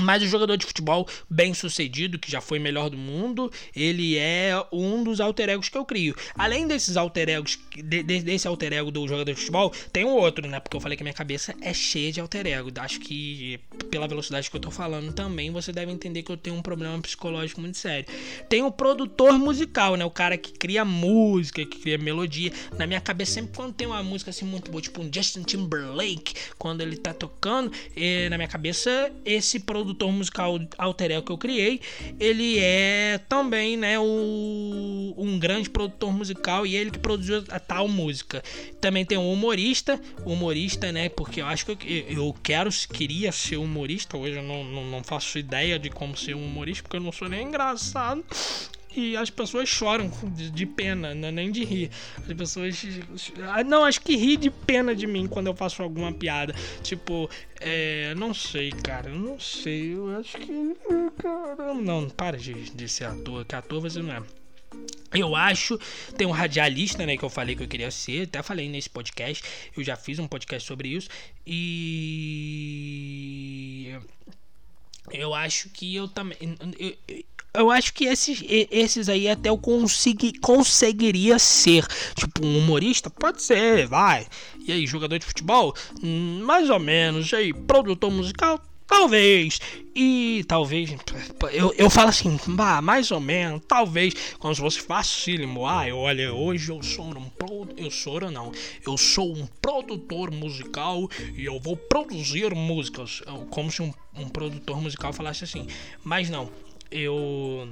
Mas 0.00 0.22
o 0.22 0.26
jogador 0.26 0.56
de 0.56 0.66
futebol 0.66 1.06
bem 1.28 1.54
sucedido, 1.54 2.18
que 2.18 2.30
já 2.30 2.40
foi 2.40 2.58
melhor 2.58 2.90
do 2.90 2.96
mundo, 2.96 3.50
ele 3.74 4.16
é 4.16 4.52
um 4.72 5.02
dos 5.02 5.20
alter 5.20 5.48
egos 5.48 5.68
que 5.68 5.78
eu 5.78 5.84
crio. 5.84 6.14
Além 6.34 6.66
desses 6.66 6.96
alter 6.96 7.28
egos, 7.28 7.58
de, 7.76 8.02
desse 8.02 8.46
alter 8.48 8.72
ego 8.72 8.90
do 8.90 9.06
jogador 9.06 9.32
de 9.32 9.38
futebol, 9.38 9.72
tem 9.92 10.04
um 10.04 10.12
outro, 10.12 10.46
né? 10.46 10.60
Porque 10.60 10.76
eu 10.76 10.80
falei 10.80 10.96
que 10.96 11.02
minha 11.02 11.14
cabeça 11.14 11.54
é 11.60 11.72
cheia 11.72 12.12
de 12.12 12.20
alter 12.20 12.46
ego. 12.46 12.70
Acho 12.78 13.00
que 13.00 13.60
pela 13.90 14.08
velocidade 14.08 14.50
que 14.50 14.56
eu 14.56 14.60
tô 14.60 14.70
falando 14.70 15.12
também, 15.12 15.50
você 15.50 15.72
deve 15.72 15.92
entender 15.92 16.22
que 16.22 16.32
eu 16.32 16.36
tenho 16.36 16.56
um 16.56 16.62
problema 16.62 16.98
psicológico 17.00 17.60
muito 17.60 17.78
sério. 17.78 18.06
Tem 18.48 18.62
o 18.62 18.70
produtor 18.70 19.38
musical, 19.38 19.96
né? 19.96 20.04
O 20.04 20.10
cara 20.10 20.36
que 20.36 20.52
cria 20.52 20.84
música, 20.84 21.64
que 21.64 21.78
cria 21.78 21.98
melodia. 21.98 22.52
Na 22.76 22.86
minha 22.86 23.00
cabeça, 23.00 23.32
sempre 23.32 23.54
quando 23.54 23.74
tem 23.74 23.86
uma 23.86 24.02
música 24.02 24.30
assim 24.30 24.44
muito 24.44 24.70
boa, 24.70 24.80
tipo 24.80 25.00
um 25.02 25.10
Justin 25.12 25.42
Timberlake, 25.42 26.34
quando 26.58 26.80
ele 26.80 26.96
tá 26.96 27.12
tocando, 27.12 27.70
na 28.30 28.36
minha 28.36 28.48
cabeça, 28.48 29.12
esse 29.24 29.60
produtor 29.60 29.89
produtor 29.90 30.12
musical 30.12 30.60
alter 30.78 31.10
ego 31.10 31.22
que 31.26 31.32
eu 31.32 31.38
criei, 31.38 31.80
ele 32.18 32.58
é 32.58 33.18
também, 33.28 33.76
né, 33.76 33.98
o, 33.98 35.14
um 35.16 35.38
grande 35.38 35.68
produtor 35.68 36.12
musical 36.12 36.66
e 36.66 36.76
ele 36.76 36.90
que 36.90 36.98
produziu 36.98 37.44
a 37.50 37.58
tal 37.58 37.88
música. 37.88 38.42
Também 38.80 39.04
tem 39.04 39.18
um 39.18 39.32
humorista, 39.32 40.00
humorista, 40.24 40.92
né, 40.92 41.08
porque 41.08 41.40
eu 41.40 41.46
acho 41.46 41.66
que 41.66 41.72
eu, 42.08 42.26
eu 42.26 42.34
quero, 42.42 42.70
queria 42.92 43.32
ser 43.32 43.56
humorista, 43.56 44.16
hoje 44.16 44.36
eu 44.36 44.42
não, 44.42 44.64
não, 44.64 44.84
não 44.86 45.04
faço 45.04 45.38
ideia 45.38 45.78
de 45.78 45.90
como 45.90 46.16
ser 46.16 46.34
um 46.34 46.44
humorista, 46.44 46.82
porque 46.82 46.96
eu 46.96 47.00
não 47.00 47.12
sou 47.12 47.28
nem 47.28 47.46
engraçado 47.46 48.24
e 48.94 49.16
as 49.16 49.30
pessoas 49.30 49.68
choram 49.68 50.10
de, 50.34 50.50
de 50.50 50.66
pena, 50.66 51.14
não 51.14 51.28
é 51.28 51.32
nem 51.32 51.50
de 51.50 51.64
rir. 51.64 51.90
As 52.18 52.32
pessoas. 52.32 52.84
Ah, 53.52 53.62
não, 53.62 53.84
acho 53.84 54.00
que 54.00 54.16
ri 54.16 54.36
de 54.36 54.50
pena 54.50 54.94
de 54.94 55.06
mim 55.06 55.26
quando 55.26 55.46
eu 55.46 55.54
faço 55.54 55.82
alguma 55.82 56.12
piada. 56.12 56.54
Tipo, 56.82 57.30
é. 57.60 58.14
Não 58.16 58.34
sei, 58.34 58.70
cara. 58.70 59.10
Não 59.10 59.38
sei. 59.38 59.94
Eu 59.94 60.18
acho 60.18 60.36
que. 60.38 60.76
Caramba. 61.22 61.74
Não, 61.74 62.08
para 62.10 62.36
de, 62.36 62.54
de 62.70 62.88
ser 62.88 63.04
ator, 63.04 63.44
que 63.44 63.54
ator 63.54 63.80
você 63.80 64.02
não 64.02 64.12
é. 64.12 64.22
Eu 65.12 65.34
acho, 65.34 65.76
tem 66.16 66.24
um 66.24 66.30
radialista, 66.30 67.04
né, 67.04 67.16
que 67.16 67.24
eu 67.24 67.30
falei 67.30 67.56
que 67.56 67.62
eu 67.64 67.68
queria 67.68 67.90
ser, 67.90 68.28
até 68.28 68.40
falei 68.44 68.68
nesse 68.68 68.88
podcast, 68.88 69.42
eu 69.76 69.82
já 69.82 69.96
fiz 69.96 70.20
um 70.20 70.28
podcast 70.28 70.68
sobre 70.68 70.90
isso, 70.90 71.08
e 71.44 72.38
eu 75.12 75.34
acho 75.34 75.68
que 75.70 75.94
eu 75.94 76.06
também. 76.06 76.38
Eu, 76.78 76.96
acho 77.70 77.92
que 77.92 78.04
esses, 78.04 78.42
esses 78.48 79.08
aí 79.08 79.28
até 79.28 79.48
eu 79.48 79.58
consegui, 79.58 80.32
conseguiria 80.38 81.38
ser. 81.38 81.86
Tipo, 82.14 82.46
um 82.46 82.58
humorista? 82.58 83.10
Pode 83.10 83.42
ser, 83.42 83.86
vai. 83.86 84.26
E 84.66 84.72
aí, 84.72 84.86
jogador 84.86 85.18
de 85.18 85.26
futebol? 85.26 85.74
Hum, 86.02 86.42
mais 86.44 86.70
ou 86.70 86.78
menos. 86.78 87.30
E 87.32 87.36
aí, 87.36 87.52
produtor 87.52 88.10
musical? 88.10 88.60
Talvez. 88.86 89.60
E 89.94 90.44
talvez. 90.48 90.94
Eu, 91.52 91.72
eu 91.78 91.88
falo 91.88 92.08
assim, 92.08 92.38
bah, 92.48 92.82
mais 92.82 93.10
ou 93.10 93.20
menos, 93.20 93.62
talvez. 93.66 94.14
Como 94.38 94.54
se 94.54 94.60
fosse 94.60 94.80
facílimo. 94.80 95.66
Ah, 95.66 95.84
olha, 95.92 96.32
hoje 96.32 96.70
eu 96.70 96.82
sou 96.82 97.06
um. 97.06 97.28
Pro, 97.30 97.68
eu 97.76 97.90
sou 97.90 98.20
não. 98.30 98.50
Eu 98.84 98.96
sou 98.98 99.32
um 99.32 99.46
produtor 99.62 100.32
musical 100.32 101.08
e 101.36 101.44
eu 101.44 101.58
vou 101.60 101.76
produzir 101.76 102.52
músicas. 102.54 103.22
Como 103.50 103.70
se 103.70 103.80
um, 103.80 103.92
um 104.16 104.28
produtor 104.28 104.80
musical 104.80 105.12
falasse 105.12 105.44
assim. 105.44 105.68
Mas 106.04 106.28
não 106.28 106.50
eu 106.90 107.68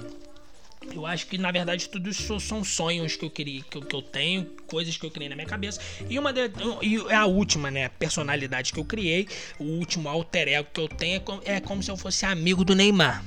eu 0.94 1.04
acho 1.04 1.26
que 1.26 1.36
na 1.36 1.50
verdade 1.50 1.88
tudo 1.88 2.08
isso 2.08 2.38
são 2.40 2.64
sonhos 2.64 3.16
que 3.16 3.24
eu 3.24 3.30
queria, 3.30 3.62
que 3.62 3.76
eu, 3.76 3.82
que 3.82 3.94
eu 3.94 4.02
tenho, 4.02 4.44
coisas 4.66 4.96
que 4.96 5.04
eu 5.04 5.10
criei 5.10 5.28
na 5.28 5.34
minha 5.34 5.46
cabeça. 5.46 5.80
E 6.08 6.18
uma 6.18 6.32
de, 6.32 6.50
e 6.82 7.12
a 7.12 7.26
última, 7.26 7.70
né, 7.70 7.88
personalidade 7.88 8.72
que 8.72 8.78
eu 8.78 8.84
criei, 8.84 9.28
o 9.58 9.64
último 9.64 10.08
alter 10.08 10.48
ego 10.48 10.68
que 10.72 10.80
eu 10.80 10.88
tenho 10.88 11.16
é 11.16 11.20
como, 11.20 11.42
é 11.44 11.60
como 11.60 11.82
se 11.82 11.90
eu 11.90 11.96
fosse 11.96 12.24
amigo 12.24 12.64
do 12.64 12.74
Neymar 12.74 13.24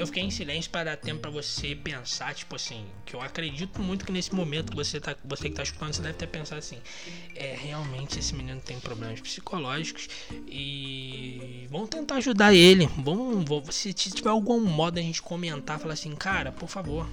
eu 0.00 0.06
fiquei 0.06 0.22
em 0.22 0.30
silêncio 0.30 0.70
para 0.70 0.84
dar 0.84 0.96
tempo 0.96 1.20
para 1.20 1.30
você 1.30 1.74
pensar, 1.74 2.34
tipo 2.34 2.56
assim, 2.56 2.86
que 3.04 3.14
eu 3.14 3.20
acredito 3.20 3.82
muito 3.82 4.02
que 4.02 4.10
nesse 4.10 4.34
momento 4.34 4.74
você 4.74 4.98
tá, 4.98 5.14
você 5.22 5.50
que 5.50 5.54
tá 5.54 5.62
escutando, 5.62 5.92
você 5.92 6.00
deve 6.00 6.14
ter 6.14 6.26
pensado 6.26 6.58
assim, 6.58 6.78
é, 7.36 7.54
realmente 7.54 8.18
esse 8.18 8.34
menino 8.34 8.60
tem 8.62 8.80
problemas 8.80 9.20
psicológicos 9.20 10.08
e 10.48 11.66
vamos 11.70 11.90
tentar 11.90 12.16
ajudar 12.16 12.54
ele. 12.54 12.88
Vamos 12.96 13.74
se 13.74 13.92
tiver 13.92 14.30
algum 14.30 14.58
modo 14.60 14.98
a 14.98 15.02
gente 15.02 15.20
comentar, 15.20 15.78
falar 15.78 15.92
assim, 15.92 16.14
cara, 16.16 16.50
por 16.50 16.68
favor, 16.68 17.06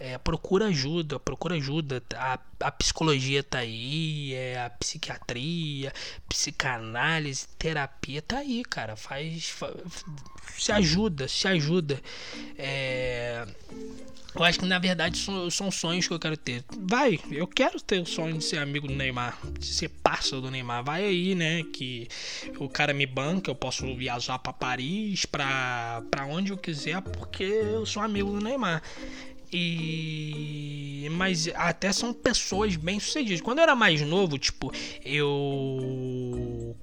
é, 0.00 0.18
procura 0.18 0.66
ajuda, 0.66 1.18
procura 1.18 1.54
ajuda. 1.54 2.02
A, 2.14 2.38
a 2.60 2.70
psicologia 2.70 3.42
tá 3.42 3.58
aí, 3.58 4.34
é, 4.34 4.60
a 4.60 4.70
psiquiatria, 4.70 5.92
psicanálise, 6.28 7.46
terapia 7.58 8.22
tá 8.22 8.38
aí, 8.38 8.62
cara. 8.64 8.96
Faz, 8.96 9.54
se 10.56 10.72
ajuda, 10.72 11.28
se 11.28 11.46
ajuda. 11.48 12.00
É, 12.58 13.46
eu 14.34 14.42
acho 14.42 14.58
que 14.58 14.66
na 14.66 14.80
verdade 14.80 15.16
são, 15.16 15.48
são, 15.48 15.70
sonhos 15.70 16.08
que 16.08 16.12
eu 16.12 16.18
quero 16.18 16.36
ter. 16.36 16.64
Vai, 16.76 17.20
eu 17.30 17.46
quero 17.46 17.80
ter 17.80 18.00
o 18.00 18.06
sonho 18.06 18.36
de 18.36 18.44
ser 18.44 18.58
amigo 18.58 18.88
do 18.88 18.94
Neymar, 18.94 19.38
de 19.58 19.66
ser 19.66 19.88
parceiro 19.88 20.42
do 20.42 20.50
Neymar. 20.50 20.82
Vai 20.82 21.04
aí, 21.04 21.36
né? 21.36 21.62
Que 21.72 22.08
o 22.58 22.68
cara 22.68 22.92
me 22.92 23.06
banca, 23.06 23.48
eu 23.48 23.54
posso 23.54 23.94
viajar 23.94 24.40
para 24.40 24.52
Paris, 24.52 25.24
pra 25.24 26.02
onde 26.28 26.50
eu 26.50 26.58
quiser, 26.58 27.00
porque 27.00 27.44
eu 27.44 27.86
sou 27.86 28.02
amigo 28.02 28.32
do 28.32 28.40
Neymar. 28.40 28.82
E. 29.56 31.08
Mas 31.12 31.48
até 31.54 31.92
são 31.92 32.12
pessoas 32.12 32.74
bem 32.74 32.98
sucedidas. 32.98 33.40
Quando 33.40 33.58
eu 33.58 33.62
era 33.62 33.76
mais 33.76 34.00
novo, 34.02 34.36
tipo, 34.36 34.72
eu 35.04 36.23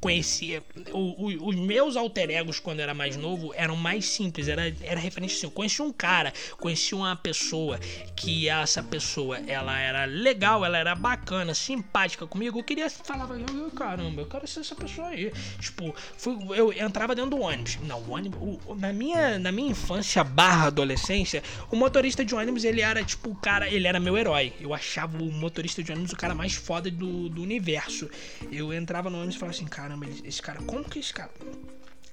conhecia. 0.01 0.63
O, 0.91 1.27
o, 1.27 1.49
os 1.49 1.55
meus 1.55 1.95
alter 1.95 2.31
egos, 2.31 2.59
quando 2.59 2.79
eu 2.79 2.83
era 2.83 2.93
mais 2.93 3.15
novo, 3.15 3.53
eram 3.55 3.75
mais 3.75 4.05
simples. 4.05 4.47
Era, 4.47 4.73
era 4.81 4.99
referente 4.99 5.35
assim. 5.35 5.45
Eu 5.45 5.51
conheci 5.51 5.81
um 5.81 5.93
cara, 5.93 6.33
conheci 6.57 6.95
uma 6.95 7.15
pessoa 7.15 7.79
que 8.15 8.49
essa 8.49 8.81
pessoa 8.81 9.37
ela 9.47 9.77
era 9.79 10.05
legal, 10.05 10.65
ela 10.65 10.77
era 10.77 10.95
bacana, 10.95 11.53
simpática 11.53 12.25
comigo. 12.25 12.59
Eu 12.59 12.63
queria 12.63 12.89
falar, 12.89 13.29
caramba, 13.75 14.21
eu 14.21 14.25
quero 14.25 14.47
ser 14.47 14.61
essa 14.61 14.75
pessoa 14.75 15.09
aí. 15.09 15.31
Tipo, 15.59 15.95
fui, 16.17 16.35
eu 16.55 16.73
entrava 16.73 17.13
dentro 17.13 17.31
do 17.31 17.39
ônibus. 17.39 17.77
Não, 17.83 18.03
ônibus. 18.09 18.59
O, 18.65 18.75
na, 18.75 18.91
minha, 18.91 19.37
na 19.37 19.51
minha 19.51 19.69
infância 19.69 20.23
barra 20.23 20.67
adolescência, 20.67 21.43
o 21.69 21.75
motorista 21.75 22.25
de 22.25 22.33
ônibus 22.33 22.63
ele 22.63 22.81
era 22.81 23.03
tipo 23.03 23.29
o 23.29 23.35
cara, 23.35 23.69
ele 23.69 23.87
era 23.87 23.99
meu 23.99 24.17
herói. 24.17 24.53
Eu 24.59 24.73
achava 24.73 25.21
o 25.21 25.31
motorista 25.31 25.83
de 25.83 25.91
ônibus 25.91 26.11
o 26.11 26.17
cara 26.17 26.33
mais 26.33 26.55
foda 26.55 26.89
do, 26.89 27.29
do 27.29 27.43
universo. 27.43 28.09
Eu 28.51 28.73
entrava 28.73 29.09
no 29.09 29.17
ônibus 29.17 29.35
e 29.35 29.39
falava 29.39 29.55
assim: 29.55 29.67
caramba, 29.91 30.05
esse 30.07 30.41
cara, 30.41 30.61
como 30.63 30.83
que 30.83 30.99
esse 30.99 31.13
cara. 31.13 31.31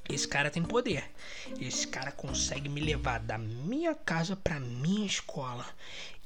Esse 0.09 0.27
cara 0.27 0.51
tem 0.51 0.63
poder. 0.63 1.05
Esse 1.61 1.87
cara 1.87 2.11
consegue 2.11 2.69
me 2.69 2.81
levar 2.81 3.21
da 3.21 3.39
minha 3.39 3.95
casa 3.95 4.35
pra 4.35 4.59
minha 4.59 5.07
escola. 5.07 5.67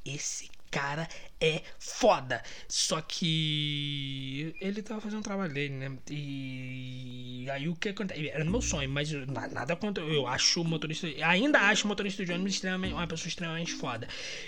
Esse 0.05 0.51
cara 0.71 1.09
é 1.43 1.61
foda. 1.77 2.41
Só 2.69 3.01
que 3.01 4.55
ele 4.61 4.81
tava 4.81 5.01
fazendo 5.01 5.19
o 5.19 5.25
trabalho 5.25 5.53
dele, 5.53 5.75
né? 5.75 5.99
E 6.09 7.47
aí 7.51 7.69
o 7.69 7.75
que 7.75 7.89
acontece? 7.89 8.29
Era 8.29 8.45
meu 8.45 8.63
sonho, 8.63 8.89
mas 8.89 9.11
nada 9.11 9.75
contra. 9.75 10.05
Eu 10.05 10.29
acho 10.29 10.63
o 10.63 10.65
motorista. 10.65 11.09
Ainda 11.25 11.59
acho 11.63 11.85
o 11.85 11.89
motorista 11.89 12.25
de 12.25 12.31
ônibus 12.31 12.55
extremamente, 12.55 12.95
uma 12.95 13.07
pessoa 13.09 13.27
extremamente 13.29 13.73
foda. 13.73 14.07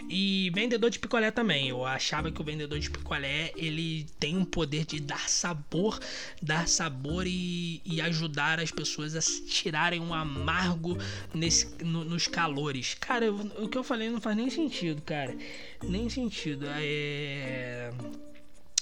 E 0.09 0.53
vendedor 0.55 0.89
de 0.89 1.01
picolé 1.01 1.33
também. 1.33 1.69
Eu 1.69 1.85
achava 1.85 2.31
que 2.31 2.41
o 2.41 2.45
vendedor 2.45 2.79
de 2.79 2.89
picolé 2.89 3.51
ele 3.57 4.07
tem 4.21 4.37
um 4.37 4.45
poder 4.45 4.87
de 4.87 5.01
dar 5.01 5.29
sabor, 5.29 5.99
dar 6.41 6.69
sabor 6.69 7.27
e, 7.27 7.83
e 7.85 8.01
ajudar 8.01 8.61
as 8.61 8.71
pessoas 8.71 9.17
a 9.17 9.21
tirarem 9.49 10.01
um 10.01 10.15
amargo 10.15 10.97
nesse, 11.35 11.75
no, 11.83 12.05
nos 12.05 12.29
calores. 12.29 12.95
Cara, 12.95 13.25
eu, 13.25 13.35
o 13.59 13.69
que 13.69 13.77
eu 13.77 13.83
falei 13.83 14.09
não 14.09 14.21
faz 14.21 14.37
nem 14.37 14.49
sentido, 14.49 15.03
cara. 15.03 15.37
Nem 15.83 16.09
sentido. 16.09 16.67
É. 16.85 17.91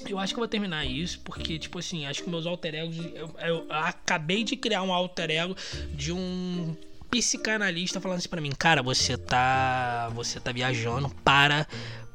Eu 0.09 0.19
acho 0.19 0.35
que 0.35 0.39
eu 0.39 0.43
vou 0.43 0.49
terminar 0.49 0.85
isso, 0.85 1.21
porque, 1.21 1.59
tipo 1.59 1.79
assim, 1.79 2.07
acho 2.07 2.25
que 2.25 2.31
meus 2.31 2.45
alter 2.45 2.75
egos. 2.75 2.97
Eu, 3.15 3.35
eu 3.39 3.67
acabei 3.71 4.43
de 4.43 4.57
criar 4.57 4.83
um 4.83 4.93
alter 4.93 5.31
ego 5.31 5.57
de 5.95 6.13
um 6.13 6.77
psicanalista 7.11 8.01
falando 8.01 8.19
assim 8.19 8.29
pra 8.29 8.41
mim, 8.41 8.51
cara, 8.51 8.83
você 8.83 9.17
tá. 9.17 10.11
Você 10.15 10.41
tá 10.41 10.51
viajando, 10.51 11.09
para 11.23 11.67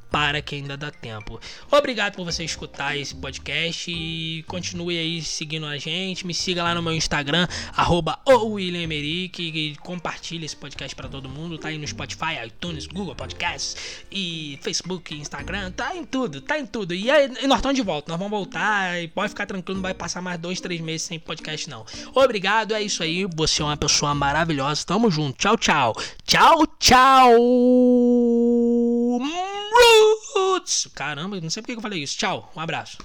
para 0.10 0.42
que 0.42 0.56
ainda 0.56 0.78
dá 0.78 0.92
tempo. 0.92 1.40
Obrigado 1.72 2.16
por 2.16 2.26
você 2.26 2.44
escutar 2.44 2.98
esse 2.98 3.16
podcast 3.16 3.92
e 3.92 4.44
continue 4.48 4.98
aí 4.98 5.22
seguindo 5.22 5.66
a 5.66 5.78
gente. 5.78 6.26
Me 6.26 6.34
siga 6.34 6.64
lá 6.64 6.74
no 6.74 6.82
meu 6.82 6.94
Instagram, 6.94 7.48
arroba 7.76 8.20
e 9.40 9.76
compartilhe 9.82 10.46
esse 10.46 10.56
podcast 10.56 10.96
para 10.96 11.08
todo 11.08 11.30
mundo. 11.30 11.58
Tá 11.58 11.70
aí 11.70 11.78
no 11.78 11.88
Spotify, 11.88 12.46
iTunes, 12.46 12.88
Google 12.88 13.16
Podcasts 13.16 14.06
e 14.12 14.60
Facebook, 14.62 15.14
Instagram, 15.16 15.72
tá 15.72 15.96
em 15.96 16.04
tudo, 16.04 16.42
tá 16.42 16.60
em 16.60 16.66
tudo. 16.66 16.94
E, 16.94 17.10
aí, 17.10 17.28
nós 17.48 17.60
estamos 17.60 17.76
de 17.76 17.82
volta, 17.82 18.12
nós 18.12 18.20
vamos 18.20 18.32
voltar 18.32 19.02
e 19.02 19.08
pode 19.08 19.30
ficar 19.30 19.46
tranquilo, 19.46 19.78
não 19.78 19.84
vai 19.84 19.94
passar 19.94 20.22
mais 20.22 20.40
dois, 20.40 20.60
três 20.60 20.82
meses 20.82 21.04
sem 21.04 21.20
podcast 21.20 21.70
não. 21.70 21.86
Obrigado, 22.14 22.74
é 22.74 22.82
isso 22.82 23.04
aí. 23.04 23.26
Você 23.36 23.62
é 23.62 23.66
uma 23.66 23.78
pessoa 23.78 24.14
maravilhosa. 24.14 24.86
Tamo 24.86 25.10
junto. 25.10 25.38
Tchau, 25.38 25.58
tchau. 25.58 25.94
Tchau, 26.26 26.68
tchau. 26.80 28.77
Roots! 29.20 30.88
Caramba, 30.94 31.40
não 31.42 31.50
sei 31.50 31.62
porque 31.62 31.74
eu 31.76 31.82
falei 31.82 32.04
isso. 32.04 32.18
Tchau, 32.18 32.52
um 32.56 32.60
abraço. 32.60 32.98